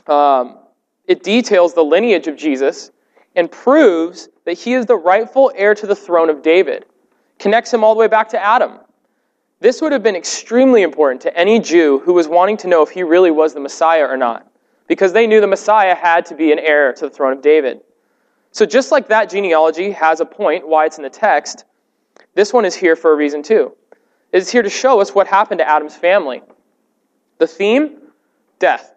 Um, 0.06 0.58
it 1.06 1.22
details 1.22 1.74
the 1.74 1.82
lineage 1.82 2.26
of 2.26 2.36
Jesus 2.36 2.90
and 3.34 3.50
proves 3.50 4.28
that 4.44 4.54
he 4.54 4.74
is 4.74 4.86
the 4.86 4.96
rightful 4.96 5.52
heir 5.54 5.74
to 5.74 5.86
the 5.86 5.96
throne 5.96 6.30
of 6.30 6.42
David 6.42 6.84
connects 7.38 7.72
him 7.72 7.82
all 7.82 7.94
the 7.94 8.00
way 8.00 8.08
back 8.08 8.28
to 8.30 8.42
Adam. 8.42 8.78
This 9.60 9.80
would 9.80 9.92
have 9.92 10.02
been 10.02 10.16
extremely 10.16 10.82
important 10.82 11.20
to 11.22 11.36
any 11.36 11.58
Jew 11.58 12.00
who 12.00 12.12
was 12.12 12.28
wanting 12.28 12.56
to 12.58 12.68
know 12.68 12.82
if 12.82 12.90
he 12.90 13.02
really 13.02 13.30
was 13.30 13.54
the 13.54 13.60
Messiah 13.60 14.04
or 14.04 14.16
not, 14.16 14.46
because 14.86 15.12
they 15.12 15.26
knew 15.26 15.40
the 15.40 15.46
Messiah 15.46 15.94
had 15.94 16.26
to 16.26 16.34
be 16.34 16.52
an 16.52 16.58
heir 16.58 16.92
to 16.92 17.08
the 17.08 17.10
throne 17.10 17.32
of 17.32 17.42
David. 17.42 17.80
So, 18.52 18.66
just 18.66 18.92
like 18.92 19.08
that 19.08 19.30
genealogy 19.30 19.90
has 19.90 20.20
a 20.20 20.24
point 20.26 20.68
why 20.68 20.86
it's 20.86 20.98
in 20.98 21.02
the 21.02 21.10
text, 21.10 21.64
this 22.34 22.52
one 22.52 22.64
is 22.64 22.74
here 22.74 22.94
for 22.94 23.12
a 23.12 23.16
reason 23.16 23.42
too. 23.42 23.74
It's 24.32 24.50
here 24.50 24.62
to 24.62 24.70
show 24.70 25.00
us 25.00 25.14
what 25.14 25.26
happened 25.26 25.58
to 25.58 25.68
Adam's 25.68 25.96
family. 25.96 26.42
The 27.38 27.46
theme 27.46 27.98
death. 28.58 28.94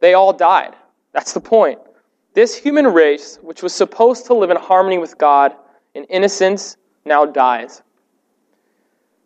They 0.00 0.14
all 0.14 0.32
died. 0.32 0.74
That's 1.12 1.32
the 1.32 1.40
point. 1.40 1.78
This 2.34 2.56
human 2.56 2.86
race, 2.86 3.38
which 3.42 3.62
was 3.62 3.72
supposed 3.72 4.26
to 4.26 4.34
live 4.34 4.50
in 4.50 4.56
harmony 4.56 4.98
with 4.98 5.16
God, 5.16 5.54
in 5.94 6.04
innocence 6.04 6.76
now 7.04 7.24
dies. 7.24 7.82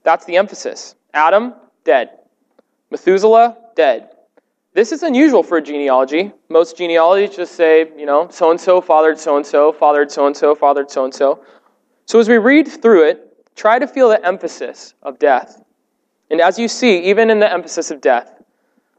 That's 0.03 0.25
the 0.27 0.37
emphasis. 0.37 0.95
Adam, 1.15 1.55
dead. 1.85 2.19
Methuselah, 2.91 3.57
dead. 3.75 4.11
This 4.79 4.93
is 4.93 5.03
unusual 5.03 5.43
for 5.43 5.59
a 5.59 5.61
genealogy. 5.61 6.31
Most 6.49 6.77
genealogies 6.77 7.35
just 7.35 7.57
say, 7.57 7.91
you 7.99 8.07
know, 8.07 8.29
so 8.31 8.53
and 8.53 8.61
so 8.61 8.81
fathered 8.81 9.19
so 9.19 9.37
and 9.37 9.45
so, 9.45 9.73
fathered 9.73 10.09
so 10.09 10.29
and 10.29 10.37
so, 10.37 10.55
fathered 10.55 10.89
so 10.89 11.03
and 11.03 11.13
so. 11.13 11.45
So 12.07 12.21
as 12.21 12.29
we 12.29 12.39
read 12.39 12.69
through 12.69 13.09
it, 13.09 13.45
try 13.57 13.81
to 13.81 13.89
feel 13.89 14.09
the 14.09 14.25
emphasis 14.25 14.95
of 15.03 15.19
death. 15.19 15.61
And 16.31 16.41
as 16.41 16.61
you 16.61 16.69
see, 16.69 17.11
even 17.11 17.29
in 17.29 17.41
the 17.41 17.53
emphasis 17.53 17.91
of 17.91 18.01
death, 18.01 18.41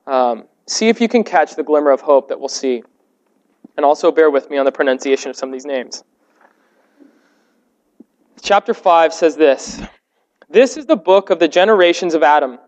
um, 0.05 0.49
see 0.67 0.89
if 0.89 0.99
you 0.99 1.07
can 1.07 1.23
catch 1.23 1.55
the 1.55 1.63
glimmer 1.63 1.91
of 1.91 2.01
hope 2.01 2.27
that 2.27 2.37
we'll 2.37 2.49
see. 2.49 2.83
And 3.77 3.85
also 3.85 4.11
bear 4.11 4.29
with 4.29 4.49
me 4.49 4.57
on 4.57 4.65
the 4.65 4.73
pronunciation 4.73 5.29
of 5.29 5.37
some 5.37 5.47
of 5.47 5.53
these 5.53 5.65
names. 5.65 6.03
Chapter 8.41 8.73
5 8.73 9.13
says 9.13 9.37
this 9.37 9.81
This 10.49 10.75
is 10.75 10.87
the 10.87 10.97
book 10.97 11.29
of 11.29 11.39
the 11.39 11.47
generations 11.47 12.15
of 12.15 12.21
Adam. 12.21 12.59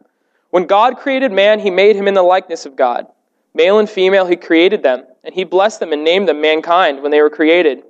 When 0.52 0.66
God 0.66 0.98
created 0.98 1.32
man, 1.32 1.60
he 1.60 1.70
made 1.70 1.96
him 1.96 2.08
in 2.08 2.14
the 2.14 2.24
likeness 2.24 2.66
of 2.66 2.76
God. 2.76 3.08
Male 3.54 3.80
and 3.80 3.90
female, 3.90 4.26
he 4.26 4.36
created 4.36 4.84
them, 4.84 5.06
and 5.24 5.34
he 5.34 5.44
blessed 5.44 5.80
them 5.80 5.92
and 5.92 6.04
named 6.04 6.28
them 6.28 6.40
mankind 6.40 7.02
when 7.02 7.12
they 7.12 7.22
were 7.22 7.30
created. 7.30 7.84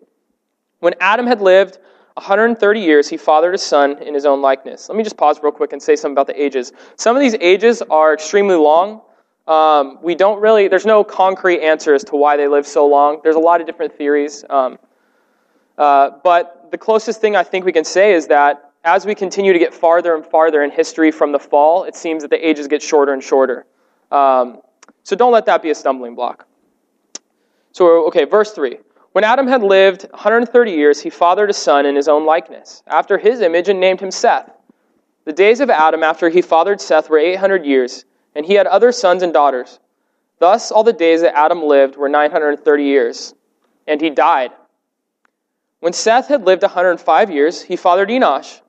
When 0.80 0.96
Adam 1.00 1.28
had 1.28 1.42
lived 1.42 1.78
130 2.16 2.80
years, 2.80 3.10
he 3.10 3.18
fathered 3.18 3.56
a 3.56 3.58
son 3.58 4.02
in 4.02 4.14
his 4.14 4.26
own 4.26 4.42
likeness. 4.42 4.90
Let 4.90 4.98
me 4.98 5.04
just 5.04 5.18
pause 5.18 5.40
real 5.42 5.52
quick 5.52 5.74
and 5.74 5.82
say 5.82 5.96
something 5.96 6.14
about 6.14 6.28
the 6.28 6.42
ages. 6.42 6.72
Some 6.96 7.16
of 7.16 7.22
these 7.22 7.36
ages 7.36 7.82
are 7.84 8.14
extremely 8.14 8.56
long. 8.56 9.02
Um, 9.48 10.00
we 10.02 10.16
don't 10.16 10.40
really, 10.40 10.68
there's 10.68 10.86
no 10.86 11.04
concrete 11.04 11.62
answer 11.62 11.94
as 11.94 12.04
to 12.06 12.16
why 12.16 12.38
they 12.38 12.48
live 12.48 12.68
so 12.68 12.88
long. 12.88 13.22
There's 13.24 13.36
a 13.36 13.40
lot 13.40 13.60
of 13.60 13.68
different 13.68 13.98
theories. 13.98 14.44
Um, 14.50 14.78
uh, 15.78 16.12
but 16.24 16.70
the 16.72 16.78
closest 16.78 17.22
thing 17.22 17.36
I 17.36 17.44
think 17.44 17.66
we 17.66 17.72
can 17.72 17.86
say 17.86 18.14
is 18.14 18.28
that 18.28 18.71
as 18.84 19.06
we 19.06 19.16
continue 19.16 19.54
to 19.54 19.60
get 19.60 19.74
farther 19.74 20.16
and 20.16 20.26
farther 20.26 20.64
in 20.64 20.72
history 20.72 21.12
from 21.12 21.32
the 21.32 21.40
fall, 21.40 21.84
it 21.84 21.96
seems 21.96 22.24
that 22.24 22.30
the 22.30 22.48
ages 22.48 22.68
get 22.68 22.82
shorter 22.82 23.14
and 23.14 23.24
shorter. 23.24 23.66
Um, 24.12 24.62
so 25.04 25.16
don't 25.16 25.32
let 25.32 25.46
that 25.46 25.62
be 25.62 25.70
a 25.70 25.76
stumbling 25.76 26.16
block. 26.16 26.48
So, 27.72 28.08
okay, 28.08 28.26
verse 28.26 28.52
3. 28.52 28.78
When 29.14 29.24
Adam 29.24 29.48
had 29.48 29.62
lived 29.62 30.04
130 30.12 30.72
years, 30.72 31.02
he 31.02 31.10
fathered 31.10 31.50
a 31.50 31.54
son 31.54 31.86
in 31.86 31.96
his 31.96 32.08
own 32.08 32.26
likeness, 32.26 32.82
after 32.88 33.18
his 33.18 33.42
image, 33.42 33.70
and 33.70 33.80
named 33.80 34.00
him 34.00 34.12
Seth. 34.12 34.50
The 35.26 35.34
days 35.34 35.60
of 35.60 35.70
Adam 35.70 36.02
after 36.02 36.30
he 36.30 36.42
fathered 36.42 36.82
Seth 36.82 37.10
were 37.10 37.20
800 37.20 37.66
years, 37.66 38.06
and 38.36 38.46
he 38.46 38.54
had 38.54 38.68
other 38.68 38.92
sons 38.92 39.22
and 39.22 39.34
daughters. 39.34 39.80
Thus, 40.40 40.72
all 40.72 40.84
the 40.84 40.94
days 40.94 41.22
that 41.22 41.38
Adam 41.38 41.64
lived 41.64 41.98
were 41.98 42.10
930 42.10 42.84
years, 42.84 43.36
and 43.86 44.02
he 44.02 44.10
died. 44.10 44.52
When 45.82 45.94
Seth 45.94 46.28
had 46.28 46.46
lived 46.46 46.64
105 46.64 47.32
years, 47.32 47.62
he 47.62 47.76
fathered 47.76 48.10
Enosh. 48.10 48.62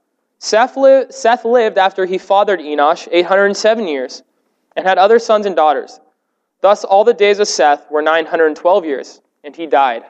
Seth, 0.45 0.77
li- 0.77 1.05
Seth 1.09 1.45
lived 1.45 1.79
after 1.79 2.05
he 2.05 2.19
fathered 2.19 2.59
Enosh 2.59 3.07
807 3.13 3.87
years 3.87 4.25
and 4.75 4.85
had 4.85 4.99
other 4.99 5.21
sons 5.21 5.47
and 5.47 5.55
daughters. 5.55 6.01
Thus, 6.61 6.83
all 6.83 7.05
the 7.05 7.15
days 7.15 7.39
of 7.39 7.47
Seth 7.47 7.89
were 7.93 8.03
912 8.03 8.85
years, 8.85 9.21
and 9.45 9.55
he 9.55 9.69
died. 9.69 10.03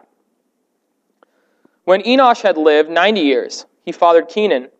When 1.84 2.00
Enosh 2.00 2.40
had 2.40 2.56
lived 2.56 2.88
90 2.88 3.20
years, 3.20 3.66
he 3.84 3.92
fathered 3.92 4.28
Kenan. 4.28 4.70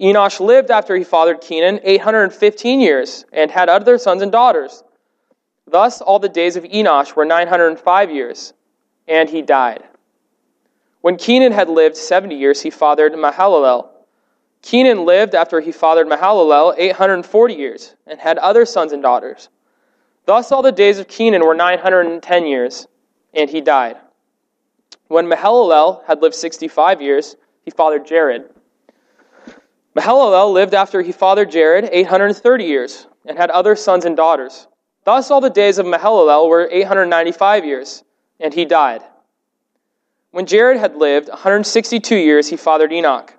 Enosh 0.00 0.40
lived 0.40 0.72
after 0.72 0.96
he 0.96 1.04
fathered 1.04 1.42
Kenan 1.42 1.78
815 1.84 2.80
years 2.80 3.24
and 3.32 3.52
had 3.52 3.68
other 3.68 3.98
sons 3.98 4.20
and 4.20 4.32
daughters. 4.32 4.82
Thus, 5.68 6.00
all 6.00 6.18
the 6.18 6.28
days 6.28 6.56
of 6.56 6.64
Enosh 6.64 7.14
were 7.14 7.24
905 7.24 8.10
years, 8.10 8.52
and 9.06 9.30
he 9.30 9.42
died. 9.42 9.84
When 11.02 11.16
Kenan 11.16 11.52
had 11.52 11.68
lived 11.68 11.96
70 11.96 12.34
years, 12.34 12.62
he 12.62 12.70
fathered 12.70 13.12
Mahalalel. 13.12 13.87
Kenan 14.68 15.06
lived 15.06 15.34
after 15.34 15.62
he 15.62 15.72
fathered 15.72 16.08
Mahalalel 16.08 16.74
840 16.76 17.54
years 17.54 17.96
and 18.06 18.20
had 18.20 18.36
other 18.36 18.66
sons 18.66 18.92
and 18.92 19.02
daughters. 19.02 19.48
Thus 20.26 20.52
all 20.52 20.60
the 20.60 20.70
days 20.70 20.98
of 20.98 21.08
Kenan 21.08 21.40
were 21.40 21.54
910 21.54 22.46
years, 22.46 22.86
and 23.32 23.48
he 23.48 23.62
died. 23.62 23.96
When 25.06 25.24
Mahalalel 25.24 26.04
had 26.04 26.20
lived 26.20 26.34
65 26.34 27.00
years, 27.00 27.34
he 27.62 27.70
fathered 27.70 28.04
Jared. 28.04 28.44
Mahalalel 29.96 30.52
lived 30.52 30.74
after 30.74 31.00
he 31.00 31.12
fathered 31.12 31.50
Jared 31.50 31.88
830 31.90 32.64
years 32.64 33.06
and 33.24 33.38
had 33.38 33.48
other 33.48 33.74
sons 33.74 34.04
and 34.04 34.18
daughters. 34.18 34.68
Thus 35.04 35.30
all 35.30 35.40
the 35.40 35.48
days 35.48 35.78
of 35.78 35.86
Mahalalel 35.86 36.46
were 36.46 36.68
895 36.70 37.64
years, 37.64 38.04
and 38.38 38.52
he 38.52 38.66
died. 38.66 39.00
When 40.30 40.44
Jared 40.44 40.76
had 40.76 40.94
lived 40.94 41.30
162 41.30 42.14
years, 42.14 42.50
he 42.50 42.58
fathered 42.58 42.92
Enoch. 42.92 43.32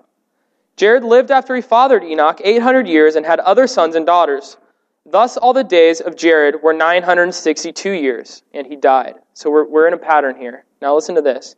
Jared 0.80 1.04
lived 1.04 1.30
after 1.30 1.54
he 1.54 1.60
fathered 1.60 2.02
Enoch 2.02 2.40
800 2.42 2.88
years 2.88 3.14
and 3.14 3.26
had 3.26 3.38
other 3.40 3.66
sons 3.66 3.96
and 3.96 4.06
daughters. 4.06 4.56
Thus, 5.04 5.36
all 5.36 5.52
the 5.52 5.62
days 5.62 6.00
of 6.00 6.16
Jared 6.16 6.62
were 6.62 6.72
962 6.72 7.90
years, 7.90 8.42
and 8.54 8.66
he 8.66 8.76
died. 8.76 9.16
So 9.34 9.50
we're, 9.50 9.66
we're 9.68 9.88
in 9.88 9.92
a 9.92 9.98
pattern 9.98 10.36
here. 10.36 10.64
Now, 10.80 10.94
listen 10.94 11.16
to 11.16 11.20
this. 11.20 11.54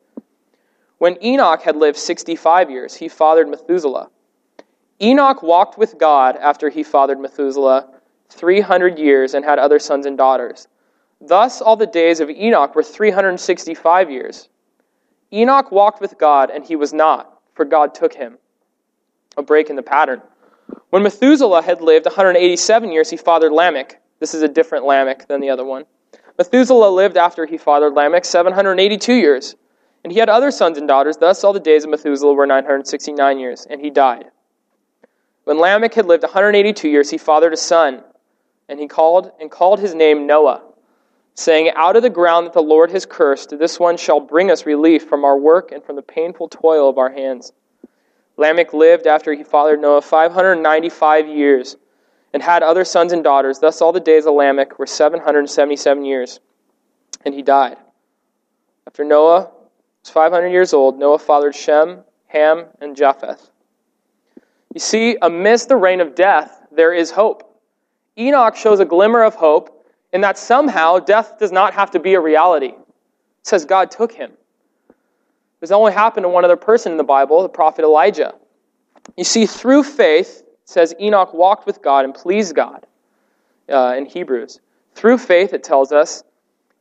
When 0.98 1.24
Enoch 1.24 1.62
had 1.62 1.76
lived 1.76 1.98
65 1.98 2.68
years, 2.68 2.96
he 2.96 3.06
fathered 3.08 3.48
Methuselah. 3.48 4.10
Enoch 5.00 5.40
walked 5.40 5.78
with 5.78 5.98
God 5.98 6.36
after 6.38 6.68
he 6.68 6.82
fathered 6.82 7.20
Methuselah 7.20 7.90
300 8.28 8.98
years 8.98 9.34
and 9.34 9.44
had 9.44 9.60
other 9.60 9.78
sons 9.78 10.04
and 10.04 10.18
daughters. 10.18 10.66
Thus, 11.20 11.62
all 11.62 11.76
the 11.76 11.86
days 11.86 12.18
of 12.18 12.28
Enoch 12.28 12.74
were 12.74 12.82
365 12.82 14.10
years. 14.10 14.48
Enoch 15.32 15.70
walked 15.70 16.00
with 16.00 16.18
God, 16.18 16.50
and 16.50 16.64
he 16.64 16.74
was 16.74 16.92
not, 16.92 17.40
for 17.54 17.64
God 17.64 17.94
took 17.94 18.14
him 18.14 18.38
a 19.36 19.42
break 19.42 19.70
in 19.70 19.76
the 19.76 19.82
pattern. 19.82 20.22
When 20.90 21.02
Methuselah 21.02 21.62
had 21.62 21.80
lived 21.80 22.06
187 22.06 22.92
years, 22.92 23.10
he 23.10 23.16
fathered 23.16 23.52
Lamech. 23.52 24.00
This 24.20 24.34
is 24.34 24.42
a 24.42 24.48
different 24.48 24.84
Lamech 24.84 25.26
than 25.26 25.40
the 25.40 25.50
other 25.50 25.64
one. 25.64 25.84
Methuselah 26.38 26.90
lived 26.90 27.16
after 27.16 27.46
he 27.46 27.58
fathered 27.58 27.94
Lamech 27.94 28.24
782 28.24 29.12
years, 29.12 29.54
and 30.04 30.12
he 30.12 30.18
had 30.18 30.28
other 30.28 30.50
sons 30.50 30.78
and 30.78 30.88
daughters. 30.88 31.16
Thus, 31.16 31.44
all 31.44 31.52
the 31.52 31.60
days 31.60 31.84
of 31.84 31.90
Methuselah 31.90 32.34
were 32.34 32.46
969 32.46 33.38
years, 33.38 33.66
and 33.68 33.80
he 33.80 33.90
died. 33.90 34.30
When 35.44 35.58
Lamech 35.58 35.94
had 35.94 36.06
lived 36.06 36.22
182 36.22 36.88
years, 36.88 37.10
he 37.10 37.18
fathered 37.18 37.52
a 37.52 37.56
son, 37.56 38.04
and 38.68 38.78
he 38.78 38.86
called 38.86 39.32
and 39.40 39.50
called 39.50 39.80
his 39.80 39.94
name 39.94 40.26
Noah, 40.26 40.62
saying, 41.34 41.70
"Out 41.74 41.96
of 41.96 42.02
the 42.02 42.10
ground 42.10 42.46
that 42.46 42.52
the 42.52 42.62
Lord 42.62 42.90
has 42.92 43.06
cursed, 43.06 43.58
this 43.58 43.80
one 43.80 43.96
shall 43.96 44.20
bring 44.20 44.50
us 44.50 44.66
relief 44.66 45.04
from 45.08 45.24
our 45.24 45.36
work 45.36 45.72
and 45.72 45.82
from 45.84 45.96
the 45.96 46.02
painful 46.02 46.48
toil 46.48 46.88
of 46.88 46.98
our 46.98 47.10
hands." 47.10 47.52
Lamech 48.42 48.74
lived 48.74 49.06
after 49.06 49.32
he 49.32 49.44
fathered 49.44 49.80
Noah 49.80 50.02
595 50.02 51.28
years 51.28 51.76
and 52.34 52.42
had 52.42 52.64
other 52.64 52.84
sons 52.84 53.12
and 53.12 53.22
daughters. 53.22 53.60
Thus, 53.60 53.80
all 53.80 53.92
the 53.92 54.00
days 54.00 54.26
of 54.26 54.34
Lamech 54.34 54.80
were 54.80 54.86
777 54.86 56.04
years, 56.04 56.40
and 57.24 57.34
he 57.34 57.42
died. 57.42 57.76
After 58.84 59.04
Noah 59.04 59.48
was 60.02 60.10
500 60.10 60.48
years 60.48 60.74
old, 60.74 60.98
Noah 60.98 61.20
fathered 61.20 61.54
Shem, 61.54 62.02
Ham, 62.26 62.64
and 62.80 62.96
Japheth. 62.96 63.48
You 64.74 64.80
see, 64.80 65.16
amidst 65.22 65.68
the 65.68 65.76
reign 65.76 66.00
of 66.00 66.16
death, 66.16 66.62
there 66.72 66.92
is 66.92 67.12
hope. 67.12 67.60
Enoch 68.18 68.56
shows 68.56 68.80
a 68.80 68.84
glimmer 68.84 69.22
of 69.22 69.36
hope 69.36 69.86
in 70.12 70.20
that 70.22 70.36
somehow 70.36 70.98
death 70.98 71.38
does 71.38 71.52
not 71.52 71.74
have 71.74 71.92
to 71.92 72.00
be 72.00 72.14
a 72.14 72.20
reality. 72.20 72.72
It 72.74 73.44
says 73.44 73.64
God 73.64 73.92
took 73.92 74.10
him. 74.10 74.32
This 75.62 75.70
only 75.70 75.92
happened 75.92 76.24
to 76.24 76.28
one 76.28 76.44
other 76.44 76.56
person 76.56 76.90
in 76.90 76.98
the 76.98 77.04
Bible, 77.04 77.40
the 77.40 77.48
prophet 77.48 77.84
Elijah. 77.84 78.34
You 79.16 79.22
see, 79.22 79.46
through 79.46 79.84
faith, 79.84 80.42
it 80.44 80.68
says 80.68 80.92
Enoch 81.00 81.32
walked 81.32 81.66
with 81.66 81.80
God 81.80 82.04
and 82.04 82.12
pleased 82.12 82.56
God 82.56 82.84
uh, 83.68 83.94
in 83.96 84.06
Hebrews. 84.06 84.58
Through 84.96 85.18
faith, 85.18 85.52
it 85.52 85.62
tells 85.62 85.92
us 85.92 86.24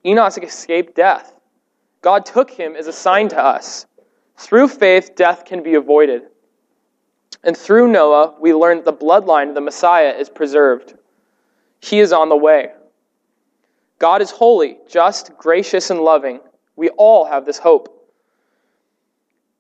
Enoch 0.04 0.36
escaped 0.44 0.96
death. 0.96 1.32
God 2.02 2.26
took 2.26 2.50
him 2.50 2.76
as 2.76 2.88
a 2.88 2.92
sign 2.92 3.30
to 3.30 3.40
us. 3.40 3.86
Through 4.36 4.70
faith, 4.70 5.16
death 5.16 5.46
can 5.46 5.62
be 5.62 5.76
avoided. 5.76 6.24
And 7.44 7.56
through 7.56 7.88
Noah, 7.88 8.34
we 8.40 8.52
learn 8.52 8.78
that 8.78 8.86
the 8.86 8.94
bloodline 8.94 9.50
of 9.50 9.54
the 9.54 9.62
Messiah 9.62 10.16
is 10.18 10.28
preserved. 10.28 10.96
He 11.82 12.00
is 12.00 12.12
on 12.12 12.30
the 12.30 12.36
way. 12.36 12.72
God 14.00 14.24
is 14.24 14.32
holy, 14.32 14.80
just, 14.90 15.38
gracious, 15.38 15.92
and 15.92 16.00
loving. 16.00 16.40
We 16.76 16.90
all 16.90 17.26
have 17.26 17.46
this 17.46 17.60
hope. 17.60 18.00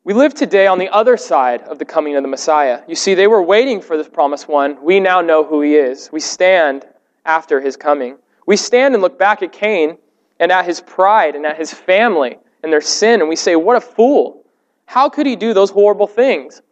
We 0.03 0.15
live 0.15 0.33
today 0.33 0.65
on 0.65 0.79
the 0.79 0.89
other 0.89 1.15
side 1.15 1.61
of 1.61 1.77
the 1.77 1.85
coming 1.85 2.15
of 2.15 2.23
the 2.23 2.27
Messiah. 2.27 2.81
You 2.87 2.95
see, 2.95 3.13
they 3.13 3.27
were 3.27 3.43
waiting 3.43 3.81
for 3.81 3.97
this 3.97 4.09
promised 4.09 4.49
one. 4.49 4.83
We 4.83 4.99
now 4.99 5.21
know 5.21 5.43
who 5.43 5.61
he 5.61 5.75
is. 5.75 6.09
We 6.11 6.19
stand 6.19 6.87
after 7.23 7.61
his 7.61 7.77
coming. 7.77 8.17
We 8.47 8.57
stand 8.57 8.95
and 8.95 9.03
look 9.03 9.19
back 9.19 9.43
at 9.43 9.51
Cain 9.51 9.99
and 10.39 10.51
at 10.51 10.65
his 10.65 10.81
pride 10.81 11.35
and 11.35 11.45
at 11.45 11.55
his 11.55 11.71
family 11.71 12.39
and 12.63 12.73
their 12.73 12.81
sin, 12.81 13.19
and 13.19 13.29
we 13.29 13.35
say, 13.35 13.55
What 13.55 13.77
a 13.77 13.81
fool! 13.81 14.43
How 14.87 15.07
could 15.07 15.27
he 15.27 15.35
do 15.35 15.53
those 15.53 15.69
horrible 15.69 16.07
things? 16.07 16.63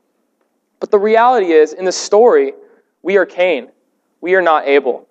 But 0.79 0.89
the 0.89 0.97
reality 0.97 1.51
is, 1.51 1.73
in 1.73 1.85
the 1.85 1.91
story, 1.91 2.53
we 3.03 3.17
are 3.17 3.27
Cain. 3.27 3.69
We 4.21 4.33
are 4.33 4.41
not 4.41 4.67
Abel. 4.67 5.07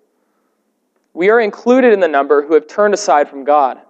We 1.14 1.30
are 1.30 1.40
included 1.40 1.92
in 1.92 2.00
the 2.00 2.08
number 2.08 2.44
who 2.44 2.54
have 2.54 2.66
turned 2.66 2.94
aside 2.94 3.28
from 3.28 3.44
God. 3.44 3.80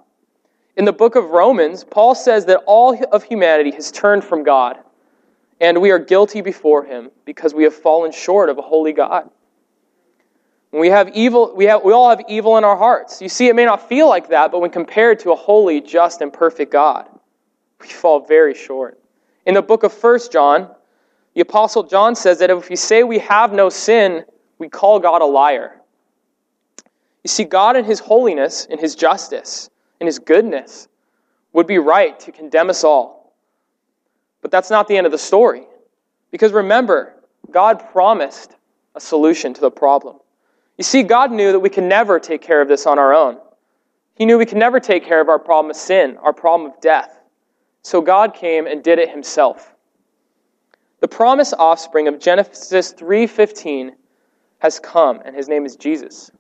In 0.78 0.84
the 0.84 0.92
book 0.92 1.16
of 1.16 1.30
Romans, 1.30 1.82
Paul 1.82 2.14
says 2.14 2.46
that 2.46 2.62
all 2.64 2.96
of 3.10 3.24
humanity 3.24 3.72
has 3.72 3.90
turned 3.90 4.22
from 4.22 4.44
God, 4.44 4.78
and 5.60 5.80
we 5.80 5.90
are 5.90 5.98
guilty 5.98 6.40
before 6.40 6.84
him 6.84 7.10
because 7.24 7.52
we 7.52 7.64
have 7.64 7.74
fallen 7.74 8.12
short 8.12 8.48
of 8.48 8.58
a 8.58 8.62
holy 8.62 8.92
God. 8.92 9.28
We 10.70 10.88
have 10.90 11.08
evil, 11.16 11.52
we, 11.56 11.64
have, 11.64 11.82
we 11.82 11.92
all 11.92 12.08
have 12.08 12.22
evil 12.28 12.56
in 12.58 12.64
our 12.64 12.76
hearts. 12.76 13.20
You 13.20 13.28
see, 13.28 13.48
it 13.48 13.56
may 13.56 13.64
not 13.64 13.88
feel 13.88 14.08
like 14.08 14.28
that, 14.28 14.52
but 14.52 14.60
when 14.60 14.70
compared 14.70 15.18
to 15.20 15.32
a 15.32 15.34
holy, 15.34 15.80
just, 15.80 16.20
and 16.20 16.32
perfect 16.32 16.70
God, 16.70 17.08
we 17.80 17.88
fall 17.88 18.20
very 18.20 18.54
short. 18.54 19.00
In 19.46 19.54
the 19.54 19.62
book 19.62 19.82
of 19.82 19.92
First 19.92 20.30
John, 20.30 20.70
the 21.34 21.40
Apostle 21.40 21.82
John 21.82 22.14
says 22.14 22.38
that 22.38 22.50
if 22.50 22.68
we 22.68 22.76
say 22.76 23.02
we 23.02 23.18
have 23.18 23.52
no 23.52 23.68
sin, 23.68 24.24
we 24.58 24.68
call 24.68 25.00
God 25.00 25.22
a 25.22 25.26
liar. 25.26 25.80
You 27.24 27.28
see, 27.28 27.42
God 27.42 27.76
in 27.76 27.84
His 27.84 27.98
holiness, 27.98 28.64
in 28.66 28.78
His 28.78 28.94
justice, 28.94 29.70
in 30.00 30.06
His 30.06 30.18
goodness, 30.18 30.88
would 31.52 31.66
be 31.66 31.78
right 31.78 32.18
to 32.20 32.32
condemn 32.32 32.70
us 32.70 32.84
all. 32.84 33.34
But 34.42 34.50
that's 34.50 34.70
not 34.70 34.88
the 34.88 34.96
end 34.96 35.06
of 35.06 35.12
the 35.12 35.18
story. 35.18 35.66
Because 36.30 36.52
remember, 36.52 37.14
God 37.50 37.90
promised 37.90 38.56
a 38.94 39.00
solution 39.00 39.54
to 39.54 39.60
the 39.60 39.70
problem. 39.70 40.18
You 40.76 40.84
see, 40.84 41.02
God 41.02 41.32
knew 41.32 41.52
that 41.52 41.60
we 41.60 41.70
can 41.70 41.88
never 41.88 42.20
take 42.20 42.42
care 42.42 42.60
of 42.60 42.68
this 42.68 42.86
on 42.86 42.98
our 42.98 43.12
own. 43.12 43.38
He 44.14 44.24
knew 44.24 44.38
we 44.38 44.46
could 44.46 44.58
never 44.58 44.80
take 44.80 45.04
care 45.04 45.20
of 45.20 45.28
our 45.28 45.38
problem 45.38 45.70
of 45.70 45.76
sin, 45.76 46.16
our 46.18 46.32
problem 46.32 46.70
of 46.70 46.80
death. 46.80 47.18
So 47.82 48.00
God 48.00 48.34
came 48.34 48.66
and 48.66 48.82
did 48.82 48.98
it 48.98 49.10
himself. 49.10 49.74
The 51.00 51.08
promised 51.08 51.54
offspring 51.58 52.08
of 52.08 52.18
Genesis 52.18 52.92
3:15 52.92 53.94
has 54.58 54.80
come, 54.80 55.22
and 55.24 55.34
his 55.36 55.48
name 55.48 55.64
is 55.64 55.76
Jesus. 55.76 56.30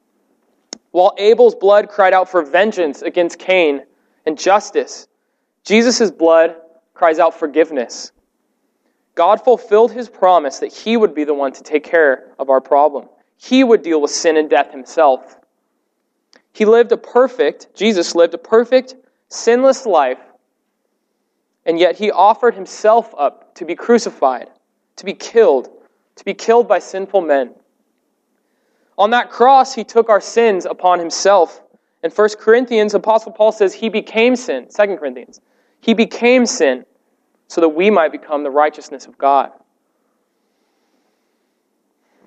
While 0.90 1.14
Abel's 1.18 1.54
blood 1.54 1.88
cried 1.88 2.12
out 2.12 2.28
for 2.28 2.42
vengeance 2.42 3.02
against 3.02 3.38
Cain 3.38 3.84
and 4.26 4.38
justice, 4.38 5.06
Jesus' 5.64 6.10
blood 6.10 6.56
cries 6.94 7.18
out 7.18 7.38
forgiveness. 7.38 8.12
God 9.14 9.42
fulfilled 9.42 9.92
his 9.92 10.08
promise 10.08 10.60
that 10.60 10.72
he 10.72 10.96
would 10.96 11.14
be 11.14 11.24
the 11.24 11.34
one 11.34 11.52
to 11.52 11.62
take 11.62 11.84
care 11.84 12.32
of 12.38 12.50
our 12.50 12.60
problem. 12.60 13.08
He 13.36 13.64
would 13.64 13.82
deal 13.82 14.00
with 14.00 14.10
sin 14.10 14.36
and 14.36 14.48
death 14.48 14.70
himself. 14.70 15.36
He 16.52 16.64
lived 16.64 16.92
a 16.92 16.96
perfect, 16.96 17.74
Jesus 17.74 18.14
lived 18.14 18.34
a 18.34 18.38
perfect, 18.38 18.96
sinless 19.28 19.86
life, 19.86 20.18
and 21.66 21.78
yet 21.78 21.96
he 21.96 22.10
offered 22.10 22.54
himself 22.54 23.14
up 23.18 23.54
to 23.56 23.64
be 23.64 23.74
crucified, 23.74 24.50
to 24.96 25.04
be 25.04 25.14
killed, 25.14 25.68
to 26.16 26.24
be 26.24 26.34
killed 26.34 26.66
by 26.66 26.78
sinful 26.78 27.20
men. 27.20 27.54
On 28.98 29.10
that 29.10 29.30
cross, 29.30 29.74
he 29.74 29.84
took 29.84 30.08
our 30.08 30.20
sins 30.20 30.66
upon 30.66 30.98
himself. 30.98 31.62
In 32.02 32.10
1 32.10 32.28
Corinthians, 32.40 32.94
Apostle 32.94 33.32
Paul 33.32 33.52
says 33.52 33.72
he 33.72 33.88
became 33.88 34.34
sin. 34.34 34.66
2 34.74 34.96
Corinthians. 34.96 35.40
He 35.80 35.94
became 35.94 36.44
sin 36.44 36.84
so 37.46 37.60
that 37.60 37.68
we 37.68 37.90
might 37.90 38.10
become 38.10 38.42
the 38.42 38.50
righteousness 38.50 39.06
of 39.06 39.16
God. 39.16 39.52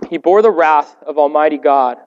He 0.10 0.18
bore 0.18 0.42
the 0.42 0.50
wrath 0.50 0.96
of 1.06 1.18
Almighty 1.18 1.58
God 1.58 1.98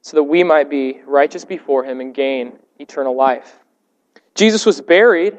so 0.00 0.16
that 0.16 0.24
we 0.24 0.42
might 0.42 0.68
be 0.68 1.00
righteous 1.06 1.44
before 1.44 1.84
him 1.84 2.00
and 2.00 2.14
gain 2.14 2.58
eternal 2.78 3.14
life. 3.14 3.60
Jesus 4.34 4.66
was 4.66 4.80
buried, 4.80 5.38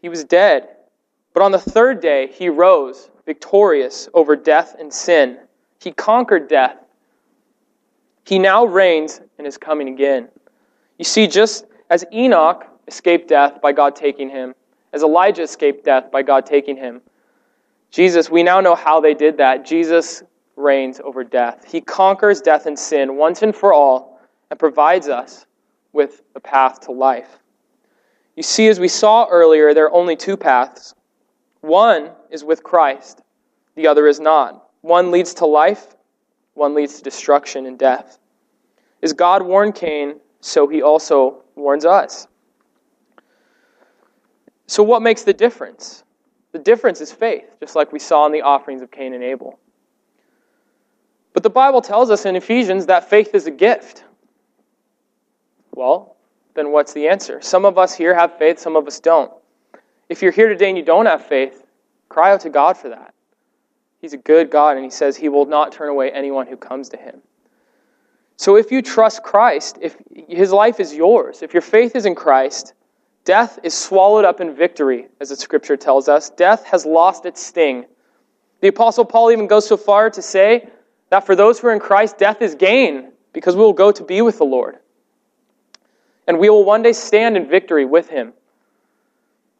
he 0.00 0.08
was 0.08 0.24
dead, 0.24 0.68
but 1.34 1.42
on 1.42 1.52
the 1.52 1.58
third 1.58 2.00
day 2.00 2.28
he 2.28 2.48
rose 2.48 3.10
victorious 3.26 4.08
over 4.14 4.34
death 4.34 4.76
and 4.78 4.92
sin. 4.92 5.38
He 5.80 5.92
conquered 5.92 6.48
death 6.48 6.83
he 8.24 8.38
now 8.38 8.64
reigns 8.64 9.20
and 9.38 9.46
is 9.46 9.58
coming 9.58 9.88
again. 9.88 10.28
You 10.98 11.04
see, 11.04 11.26
just 11.26 11.66
as 11.90 12.04
Enoch 12.12 12.64
escaped 12.88 13.28
death 13.28 13.60
by 13.60 13.72
God 13.72 13.94
taking 13.96 14.30
him, 14.30 14.54
as 14.92 15.02
Elijah 15.02 15.42
escaped 15.42 15.84
death 15.84 16.10
by 16.10 16.22
God 16.22 16.46
taking 16.46 16.76
him, 16.76 17.00
Jesus, 17.90 18.30
we 18.30 18.42
now 18.42 18.60
know 18.60 18.74
how 18.74 19.00
they 19.00 19.14
did 19.14 19.36
that. 19.36 19.64
Jesus 19.64 20.22
reigns 20.56 21.00
over 21.00 21.24
death. 21.24 21.64
He 21.70 21.80
conquers 21.80 22.40
death 22.40 22.66
and 22.66 22.78
sin 22.78 23.16
once 23.16 23.42
and 23.42 23.54
for 23.54 23.72
all 23.72 24.20
and 24.50 24.58
provides 24.58 25.08
us 25.08 25.46
with 25.92 26.22
a 26.34 26.40
path 26.40 26.80
to 26.80 26.92
life. 26.92 27.38
You 28.36 28.42
see, 28.42 28.68
as 28.68 28.80
we 28.80 28.88
saw 28.88 29.26
earlier, 29.28 29.74
there 29.74 29.84
are 29.84 29.92
only 29.92 30.16
two 30.16 30.36
paths. 30.36 30.94
One 31.60 32.10
is 32.30 32.44
with 32.44 32.62
Christ, 32.62 33.22
the 33.74 33.86
other 33.86 34.06
is 34.06 34.20
not. 34.20 34.68
One 34.82 35.10
leads 35.10 35.34
to 35.34 35.46
life, 35.46 35.93
one 36.54 36.74
leads 36.74 36.96
to 36.96 37.02
destruction 37.02 37.66
and 37.66 37.78
death. 37.78 38.18
As 39.02 39.12
God 39.12 39.42
warned 39.42 39.74
Cain, 39.74 40.20
so 40.40 40.66
he 40.66 40.82
also 40.82 41.42
warns 41.56 41.84
us. 41.84 42.26
So, 44.66 44.82
what 44.82 45.02
makes 45.02 45.22
the 45.22 45.32
difference? 45.32 46.04
The 46.52 46.58
difference 46.58 47.00
is 47.00 47.12
faith, 47.12 47.56
just 47.60 47.76
like 47.76 47.92
we 47.92 47.98
saw 47.98 48.26
in 48.26 48.32
the 48.32 48.42
offerings 48.42 48.80
of 48.80 48.90
Cain 48.90 49.12
and 49.12 49.22
Abel. 49.22 49.58
But 51.32 51.42
the 51.42 51.50
Bible 51.50 51.82
tells 51.82 52.10
us 52.10 52.24
in 52.24 52.36
Ephesians 52.36 52.86
that 52.86 53.10
faith 53.10 53.34
is 53.34 53.46
a 53.46 53.50
gift. 53.50 54.04
Well, 55.72 56.16
then 56.54 56.70
what's 56.70 56.92
the 56.92 57.08
answer? 57.08 57.40
Some 57.40 57.64
of 57.64 57.76
us 57.76 57.94
here 57.94 58.14
have 58.14 58.38
faith, 58.38 58.58
some 58.58 58.76
of 58.76 58.86
us 58.86 59.00
don't. 59.00 59.32
If 60.08 60.22
you're 60.22 60.32
here 60.32 60.48
today 60.48 60.68
and 60.68 60.78
you 60.78 60.84
don't 60.84 61.06
have 61.06 61.26
faith, 61.26 61.64
cry 62.08 62.32
out 62.32 62.40
to 62.42 62.50
God 62.50 62.76
for 62.76 62.88
that. 62.90 63.13
He's 64.04 64.12
a 64.12 64.18
good 64.18 64.50
God, 64.50 64.76
and 64.76 64.84
He 64.84 64.90
says 64.90 65.16
He 65.16 65.30
will 65.30 65.46
not 65.46 65.72
turn 65.72 65.88
away 65.88 66.10
anyone 66.10 66.46
who 66.46 66.58
comes 66.58 66.90
to 66.90 66.98
Him. 66.98 67.22
So 68.36 68.56
if 68.56 68.70
you 68.70 68.82
trust 68.82 69.22
Christ, 69.22 69.78
if 69.80 69.96
His 70.28 70.52
life 70.52 70.78
is 70.78 70.92
yours, 70.94 71.40
if 71.40 71.54
your 71.54 71.62
faith 71.62 71.96
is 71.96 72.04
in 72.04 72.14
Christ, 72.14 72.74
death 73.24 73.58
is 73.62 73.72
swallowed 73.72 74.26
up 74.26 74.42
in 74.42 74.54
victory, 74.54 75.06
as 75.22 75.30
the 75.30 75.36
Scripture 75.36 75.78
tells 75.78 76.10
us. 76.10 76.28
Death 76.28 76.66
has 76.66 76.84
lost 76.84 77.24
its 77.24 77.42
sting. 77.42 77.86
The 78.60 78.68
Apostle 78.68 79.06
Paul 79.06 79.30
even 79.30 79.46
goes 79.46 79.66
so 79.66 79.78
far 79.78 80.10
to 80.10 80.20
say 80.20 80.68
that 81.08 81.24
for 81.24 81.34
those 81.34 81.58
who 81.58 81.68
are 81.68 81.72
in 81.72 81.80
Christ, 81.80 82.18
death 82.18 82.42
is 82.42 82.54
gain, 82.54 83.10
because 83.32 83.56
we 83.56 83.62
will 83.62 83.72
go 83.72 83.90
to 83.90 84.04
be 84.04 84.20
with 84.20 84.36
the 84.36 84.44
Lord. 84.44 84.80
And 86.28 86.38
we 86.38 86.50
will 86.50 86.66
one 86.66 86.82
day 86.82 86.92
stand 86.92 87.38
in 87.38 87.48
victory 87.48 87.86
with 87.86 88.10
Him. 88.10 88.34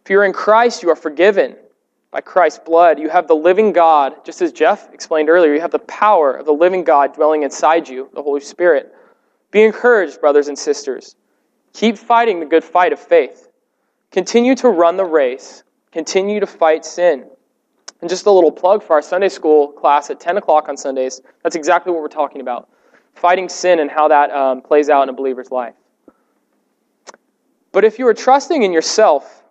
If 0.05 0.11
you're 0.11 0.27
in 0.27 0.35
Christ, 0.35 0.83
you 0.83 0.91
are 0.91 0.97
forgiven 0.97 1.57
by 2.15 2.21
Christ's 2.21 2.61
blood. 2.61 3.01
You 3.01 3.09
have 3.09 3.27
the 3.27 3.35
living 3.35 3.73
God, 3.73 4.25
just 4.25 4.41
as 4.41 4.53
Jeff 4.53 4.89
explained 4.95 5.29
earlier, 5.29 5.53
you 5.53 5.61
have 5.61 5.73
the 5.73 5.81
power 5.81 6.33
of 6.33 6.47
the 6.47 6.53
living 6.53 6.85
God 6.85 7.13
dwelling 7.13 7.43
inside 7.43 7.89
you, 7.89 8.09
the 8.15 8.23
Holy 8.23 8.41
Spirit. 8.41 8.95
Be 9.51 9.65
encouraged, 9.65 10.21
brothers 10.21 10.47
and 10.47 10.57
sisters. 10.57 11.17
Keep 11.73 11.99
fighting 11.99 12.39
the 12.39 12.47
good 12.47 12.63
fight 12.63 12.93
of 12.93 13.01
faith. 13.01 13.49
Continue 14.13 14.55
to 14.55 14.69
run 14.69 14.97
the 14.97 15.05
race. 15.05 15.65
Continue 15.91 16.39
to 16.39 16.47
fight 16.47 16.85
sin. 16.85 17.25
And 18.01 18.09
just 18.09 18.27
a 18.27 18.31
little 18.31 18.53
plug 18.53 18.85
for 18.85 18.93
our 18.93 19.03
Sunday 19.03 19.29
school 19.29 19.73
class 19.73 20.09
at 20.09 20.21
10 20.21 20.37
o'clock 20.37 20.69
on 20.69 20.77
Sundays. 20.77 21.21
That's 21.43 21.57
exactly 21.57 21.93
what 21.93 22.01
we're 22.01 22.07
talking 22.07 22.41
about 22.41 22.69
fighting 23.17 23.49
sin 23.49 23.81
and 23.81 23.91
how 23.91 24.07
that 24.09 24.31
um, 24.31 24.61
plays 24.61 24.89
out 24.89 25.03
in 25.03 25.09
a 25.09 25.13
believer's 25.13 25.51
life. 25.51 25.75
But 27.73 27.85
if 27.85 27.99
you 27.99 28.07
are 28.07 28.15
trusting 28.15 28.63
in 28.63 28.73
yourself, 28.73 29.44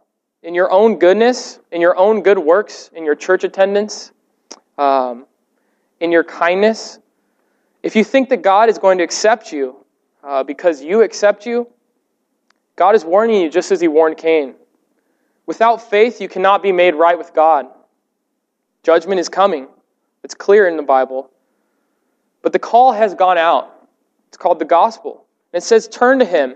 in 0.44 0.54
your 0.54 0.70
own 0.70 1.00
goodness, 1.00 1.60
in 1.72 1.82
your 1.82 1.98
own 1.98 2.22
good 2.22 2.38
works, 2.38 2.92
in 2.94 3.06
your 3.06 3.16
church 3.16 3.44
attendance, 3.46 4.12
um, 4.78 5.26
in 6.00 6.12
your 6.12 6.24
kindness, 6.24 7.00
if 7.82 7.96
you 7.96 8.04
think 8.04 8.30
that 8.30 8.42
God 8.42 8.70
is 8.70 8.78
going 8.78 8.98
to 8.98 9.04
accept 9.04 9.52
you 9.52 9.76
uh, 10.24 10.44
because 10.44 10.84
you 10.84 11.02
accept 11.02 11.46
you, 11.46 11.68
God 12.76 12.96
is 12.96 13.06
warning 13.06 13.42
you 13.42 13.50
just 13.50 13.72
as 13.72 13.80
He 13.80 13.88
warned 13.88 14.18
Cain. 14.18 14.56
Without 15.46 15.90
faith, 15.90 16.22
you 16.22 16.28
cannot 16.30 16.62
be 16.62 16.72
made 16.72 16.96
right 16.96 17.18
with 17.18 17.34
God. 17.34 17.68
Judgment 18.84 19.20
is 19.20 19.30
coming. 19.30 19.68
It's 20.24 20.34
clear 20.34 20.68
in 20.68 20.78
the 20.78 20.84
Bible. 20.84 21.30
But 22.42 22.54
the 22.54 22.60
call 22.60 22.94
has 22.94 23.14
gone 23.14 23.38
out. 23.38 23.88
It's 24.28 24.38
called 24.38 24.60
the 24.60 24.66
gospel. 24.66 25.26
It 25.54 25.64
says, 25.64 25.88
Turn 25.88 26.20
to 26.20 26.26
Him, 26.26 26.56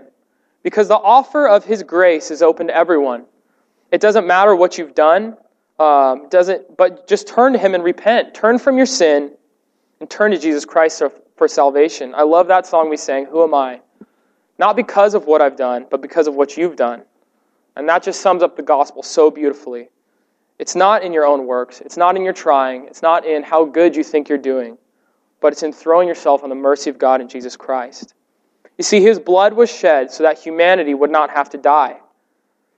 because 0.62 0.88
the 0.88 0.96
offer 0.96 1.46
of 1.46 1.64
His 1.64 1.82
grace 1.82 2.30
is 2.30 2.42
open 2.42 2.66
to 2.66 2.74
everyone. 2.74 3.24
It 3.90 4.00
doesn't 4.00 4.26
matter 4.26 4.54
what 4.54 4.78
you've 4.78 4.94
done. 4.94 5.36
Um, 5.78 6.28
doesn't, 6.28 6.76
but 6.76 7.06
just 7.06 7.28
turn 7.28 7.52
to 7.52 7.58
Him 7.58 7.74
and 7.74 7.84
repent. 7.84 8.34
Turn 8.34 8.58
from 8.58 8.76
your 8.76 8.86
sin 8.86 9.32
and 10.00 10.10
turn 10.10 10.32
to 10.32 10.38
Jesus 10.38 10.64
Christ 10.64 11.02
for 11.36 11.48
salvation. 11.48 12.14
I 12.14 12.22
love 12.22 12.48
that 12.48 12.66
song 12.66 12.90
we 12.90 12.96
sang, 12.96 13.26
Who 13.26 13.42
Am 13.44 13.54
I? 13.54 13.80
Not 14.58 14.74
because 14.74 15.14
of 15.14 15.26
what 15.26 15.40
I've 15.40 15.56
done, 15.56 15.86
but 15.88 16.02
because 16.02 16.26
of 16.26 16.34
what 16.34 16.56
you've 16.56 16.76
done. 16.76 17.02
And 17.76 17.88
that 17.88 18.02
just 18.02 18.20
sums 18.20 18.42
up 18.42 18.56
the 18.56 18.62
gospel 18.62 19.04
so 19.04 19.30
beautifully. 19.30 19.88
It's 20.58 20.74
not 20.74 21.04
in 21.04 21.12
your 21.12 21.24
own 21.24 21.46
works, 21.46 21.80
it's 21.80 21.96
not 21.96 22.16
in 22.16 22.22
your 22.24 22.32
trying, 22.32 22.86
it's 22.86 23.02
not 23.02 23.24
in 23.24 23.44
how 23.44 23.64
good 23.64 23.94
you 23.94 24.02
think 24.02 24.28
you're 24.28 24.36
doing, 24.36 24.76
but 25.40 25.52
it's 25.52 25.62
in 25.62 25.72
throwing 25.72 26.08
yourself 26.08 26.42
on 26.42 26.48
the 26.48 26.56
mercy 26.56 26.90
of 26.90 26.98
God 26.98 27.20
in 27.20 27.28
Jesus 27.28 27.56
Christ. 27.56 28.14
You 28.76 28.82
see, 28.82 29.00
His 29.00 29.20
blood 29.20 29.52
was 29.52 29.70
shed 29.70 30.10
so 30.10 30.24
that 30.24 30.40
humanity 30.40 30.94
would 30.94 31.12
not 31.12 31.30
have 31.30 31.50
to 31.50 31.58
die. 31.58 32.00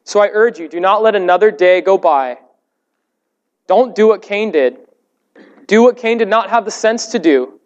So 0.05 0.21
I 0.21 0.29
urge 0.33 0.59
you, 0.59 0.69
do 0.69 0.81
not 0.81 1.03
let 1.03 1.15
another 1.15 1.51
day 1.51 1.81
go 1.81 1.99
by. 1.99 2.39
Don't 3.67 3.95
do 3.95 4.09
what 4.09 4.23
Cain 4.23 4.51
did. 4.51 4.79
Do 5.67 5.83
what 5.83 5.97
Cain 5.97 6.19
did 6.19 6.29
not 6.29 6.51
have 6.51 6.65
the 6.65 6.71
sense 6.71 7.09
to 7.09 7.19
do. 7.19 7.61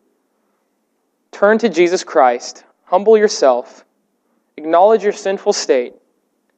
Turn 1.33 1.59
to 1.59 1.69
Jesus 1.69 2.05
Christ. 2.05 2.65
Humble 2.85 3.17
yourself. 3.17 3.85
Acknowledge 4.57 5.03
your 5.03 5.13
sinful 5.13 5.53
state. 5.53 5.95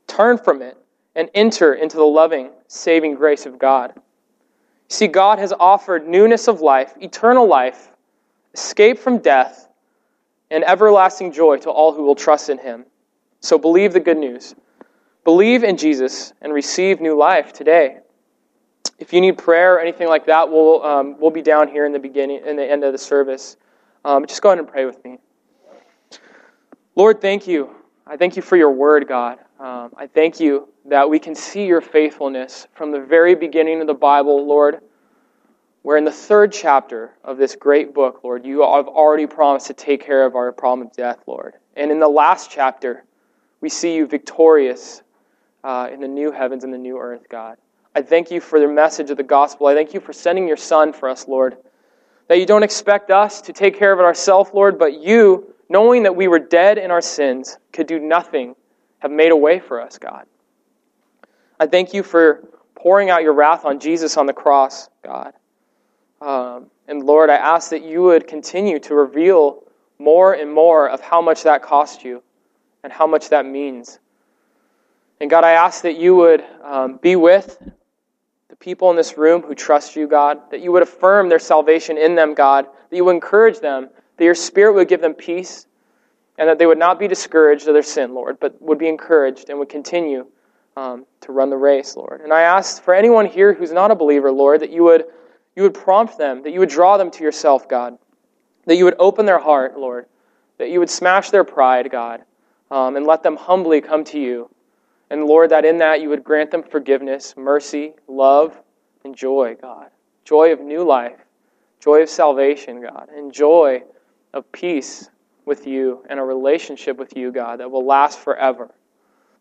Turn 0.07 0.39
from 0.39 0.63
it 0.63 0.77
and 1.15 1.31
enter 1.35 1.75
into 1.75 1.97
the 1.97 2.05
loving, 2.05 2.51
saving 2.69 3.15
grace 3.15 3.47
of 3.47 3.59
God. 3.59 3.95
See, 4.89 5.09
God 5.09 5.39
has 5.39 5.53
offered 5.59 6.07
newness 6.07 6.49
of 6.49 6.61
life, 6.61 6.95
eternal 7.01 7.47
life, 7.47 7.91
escape 8.55 8.99
from 8.99 9.19
death, 9.19 9.69
and 10.51 10.65
everlasting 10.65 11.33
joy 11.33 11.57
to 11.59 11.71
all 11.71 11.93
who 11.93 12.03
will 12.03 12.15
trust 12.15 12.51
in 12.51 12.59
him. 12.59 12.85
So 13.41 13.59
believe 13.59 13.93
the 13.93 14.01
good 14.01 14.19
news. 14.19 14.55
Believe 15.27 15.65
in 15.65 15.77
Jesus 15.77 16.33
and 16.41 16.53
receive 16.53 17.01
new 17.01 17.19
life 17.19 17.53
today. 17.53 17.99
If 19.01 19.13
you 19.13 19.21
need 19.21 19.37
prayer 19.37 19.75
or 19.75 19.81
anything 19.81 20.07
like 20.07 20.25
that, 20.27 20.49
we'll, 20.49 20.85
um, 20.85 21.19
we'll 21.19 21.33
be 21.33 21.43
down 21.43 21.67
here 21.67 21.85
in 21.85 21.93
the 21.93 21.99
beginning, 21.99 22.47
in 22.47 22.55
the 22.55 22.65
end 22.65 22.85
of 22.85 22.93
the 22.93 22.99
service. 22.99 23.57
Um, 24.05 24.25
just 24.25 24.41
go 24.41 24.51
ahead 24.51 24.61
and 24.61 24.69
pray 24.69 24.85
with 24.85 25.05
me. 25.05 25.19
Lord, 26.95 27.21
thank 27.21 27.49
you. 27.49 27.75
I 28.07 28.17
thank 28.17 28.37
you 28.37 28.43
for 28.43 28.57
your 28.57 28.71
word, 28.71 29.09
God. 29.09 29.39
Um, 29.59 29.91
I 29.97 30.07
thank 30.07 30.39
you 30.39 30.69
that 30.85 31.11
we 31.11 31.19
can 31.19 31.35
see 31.35 31.67
your 31.67 31.81
faithfulness 31.81 32.69
from 32.75 32.93
the 32.93 33.01
very 33.01 33.35
beginning 33.35 33.81
of 33.81 33.89
the 33.89 33.95
Bible, 33.95 34.47
Lord, 34.47 34.79
where 35.83 35.97
in 35.97 36.05
the 36.05 36.13
third 36.13 36.53
chapter 36.53 37.11
of 37.25 37.37
this 37.37 37.57
great 37.57 37.93
book, 37.93 38.21
Lord, 38.23 38.47
you 38.47 38.61
have 38.61 38.87
already 38.87 39.27
promised 39.27 39.67
to 39.67 39.75
take 39.75 40.07
care 40.07 40.25
of 40.25 40.37
our 40.37 40.53
problem 40.53 40.87
of 40.87 40.95
death, 40.95 41.19
Lord. 41.27 41.55
And 41.75 41.91
in 41.91 41.99
the 41.99 42.09
last 42.09 42.49
chapter, 42.49 43.03
we 43.61 43.69
see 43.69 43.97
you 43.97 44.07
victorious 44.07 45.03
uh, 45.67 45.89
in 45.93 46.01
the 46.01 46.07
new 46.07 46.31
heavens 46.31 46.63
and 46.63 46.73
the 46.73 46.79
new 46.79 46.97
earth, 46.97 47.29
God. 47.29 47.59
I 47.93 48.01
thank 48.01 48.31
you 48.31 48.41
for 48.41 48.61
the 48.61 48.69
message 48.69 49.11
of 49.11 49.17
the 49.17 49.25
gospel. 49.25 49.67
I 49.67 49.75
thank 49.75 49.93
you 49.93 50.01
for 50.01 50.13
sending 50.13 50.47
your 50.47 50.57
Son 50.57 50.93
for 50.93 51.09
us, 51.09 51.27
Lord. 51.27 51.57
That 52.29 52.39
you 52.39 52.47
don't 52.47 52.63
expect 52.63 53.11
us 53.11 53.41
to 53.43 53.53
take 53.53 53.77
care 53.77 53.93
of 53.93 53.99
it 53.99 54.05
ourselves, 54.05 54.51
Lord, 54.55 54.79
but 54.79 55.01
you 55.01 55.55
knowing 55.69 56.05
that 56.05 56.15
we 56.15 56.29
were 56.29 56.39
dead 56.39 56.79
in 56.79 56.93
our 56.93 57.01
sins, 57.01 57.59
could 57.73 57.89
do 57.89 57.99
nothing, 57.99 58.55
have 59.01 59.11
made 59.11 59.33
a 59.33 59.37
way 59.37 59.59
for 59.59 59.81
us, 59.81 59.99
God. 59.99 60.27
I 61.59 61.67
thank 61.67 61.93
you 61.93 62.05
for 62.05 62.47
pouring 62.77 63.11
out 63.11 63.23
your 63.23 63.33
wrath 63.33 63.65
on 63.65 63.81
Jesus 63.81 64.17
on 64.17 64.27
the 64.27 64.33
cross, 64.33 64.89
God. 65.03 65.33
Um, 66.21 66.71
and 66.87 67.03
Lord, 67.03 67.29
I 67.29 67.37
ask 67.37 67.71
that 67.71 67.83
you 67.83 68.03
would 68.03 68.29
continue 68.29 68.79
to 68.79 68.95
reveal 68.95 69.65
more 69.99 70.35
and 70.35 70.53
more 70.53 70.89
of 70.89 71.01
how 71.01 71.21
much 71.21 71.43
that 71.43 71.61
cost 71.63 72.05
you 72.05 72.23
and 72.85 72.93
how 72.93 73.09
much 73.09 73.31
that 73.31 73.45
means. 73.45 73.99
And 75.21 75.31
God, 75.31 75.45
I 75.45 75.53
ask 75.53 75.83
that 75.83 75.97
you 75.97 76.15
would 76.17 76.45
um, 76.63 76.99
be 76.99 77.17
with 77.17 77.59
the 78.49 78.57
people 78.57 78.91
in 78.91 78.97
this 78.97 79.17
room 79.17 79.43
who 79.43 79.55
trust 79.55 79.97
you, 79.97 80.07
God, 80.07 80.51
that 80.51 80.61
you 80.61 80.73
would 80.73 80.83
affirm 80.83 81.29
their 81.29 81.39
salvation 81.39 81.97
in 81.97 82.15
them, 82.15 82.35
God, 82.35 82.67
that 82.91 82.97
you 82.97 83.05
would 83.05 83.15
encourage 83.15 83.61
them 83.61 83.89
that 84.17 84.25
your 84.25 84.35
Spirit 84.35 84.75
would 84.75 84.89
give 84.89 85.01
them 85.01 85.15
peace, 85.15 85.67
and 86.39 86.49
that 86.49 86.59
they 86.59 86.67
would 86.67 86.79
not 86.79 86.99
be 86.99 87.09
discouraged 87.09 87.67
of 87.69 87.75
their 87.75 87.83
sin, 87.83 88.15
Lord, 88.15 88.39
but 88.41 88.61
would 88.61 88.79
be 88.79 88.89
encouraged 88.89 89.49
and 89.49 89.59
would 89.59 89.69
continue 89.69 90.27
um, 90.77 91.07
to 91.23 91.33
run 91.33 91.51
the 91.51 91.57
race, 91.57 91.97
Lord. 91.97 92.21
And 92.21 92.33
I 92.33 92.43
ask 92.43 92.83
for 92.83 92.95
anyone 92.95 93.27
here 93.27 93.55
who's 93.55 93.73
not 93.73 93.91
a 93.91 93.95
believer, 93.95 94.31
Lord, 94.31 94.61
that 94.61 94.71
you 94.71 94.85
would, 94.85 95.05
you 95.55 95.63
would 95.63 95.75
prompt 95.75 96.19
them, 96.19 96.43
that 96.43 96.53
you 96.53 96.61
would 96.61 96.69
draw 96.69 96.99
them 96.99 97.11
to 97.13 97.25
yourself, 97.25 97.69
God, 97.69 97.99
that 98.67 98.77
you 98.77 98.85
would 98.85 98.97
open 98.99 99.25
their 99.25 99.39
heart, 99.39 99.79
Lord, 99.79 100.07
that 100.59 100.71
you 100.71 100.79
would 100.79 100.91
smash 100.91 101.31
their 101.31 101.45
pride, 101.45 101.91
God, 101.91 102.23
um, 102.71 102.97
and 102.97 103.07
let 103.07 103.23
them 103.23 103.37
humbly 103.37 103.81
come 103.81 104.05
to 104.05 104.19
you. 104.19 104.51
And 105.11 105.25
Lord, 105.25 105.51
that 105.51 105.65
in 105.65 105.79
that 105.79 106.01
you 106.01 106.09
would 106.09 106.25
grant 106.25 106.51
them 106.51 106.63
forgiveness, 106.63 107.35
mercy, 107.37 107.95
love, 108.09 108.61
and 109.05 109.15
joy, 109.15 109.57
God. 109.61 109.91
Joy 110.25 110.53
of 110.53 110.61
new 110.61 110.85
life, 110.85 111.19
joy 111.81 112.03
of 112.03 112.09
salvation, 112.09 112.81
God, 112.81 113.09
and 113.15 113.33
joy 113.33 113.83
of 114.35 114.51
peace 114.51 115.09
with 115.45 115.67
you 115.67 116.05
and 116.11 116.19
a 116.19 116.23
relationship 116.23 116.97
with 116.97 117.17
you, 117.17 117.31
God, 117.31 117.61
that 117.61 117.71
will 117.71 117.87
last 117.87 118.19
forever. 118.19 118.75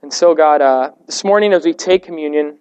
And 0.04 0.14
so, 0.14 0.36
God, 0.36 0.62
uh, 0.62 0.92
this 1.08 1.24
morning 1.24 1.52
as 1.52 1.66
we 1.66 1.74
take 1.74 2.04
communion, 2.04 2.60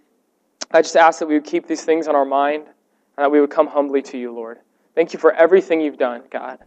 I 0.71 0.81
just 0.81 0.97
ask 0.97 1.19
that 1.19 1.29
we 1.29 1.35
would 1.35 1.45
keep 1.45 1.67
these 1.67 1.85
things 1.85 2.09
on 2.09 2.17
our 2.17 2.25
mind 2.25 2.64
and 2.64 3.25
that 3.25 3.31
we 3.31 3.40
would 3.40 3.51
come 3.51 3.67
humbly 3.67 4.01
to 4.03 4.19
you, 4.19 4.33
Lord. 4.33 4.59
Thank 4.95 5.12
you 5.12 5.19
for 5.19 5.33
everything 5.33 5.81
you've 5.81 5.99
done, 5.99 6.23
God. 6.31 6.59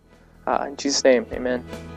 Uh, 0.45 0.65
in 0.67 0.77
Jesus' 0.77 1.03
name, 1.03 1.25
amen. 1.33 1.96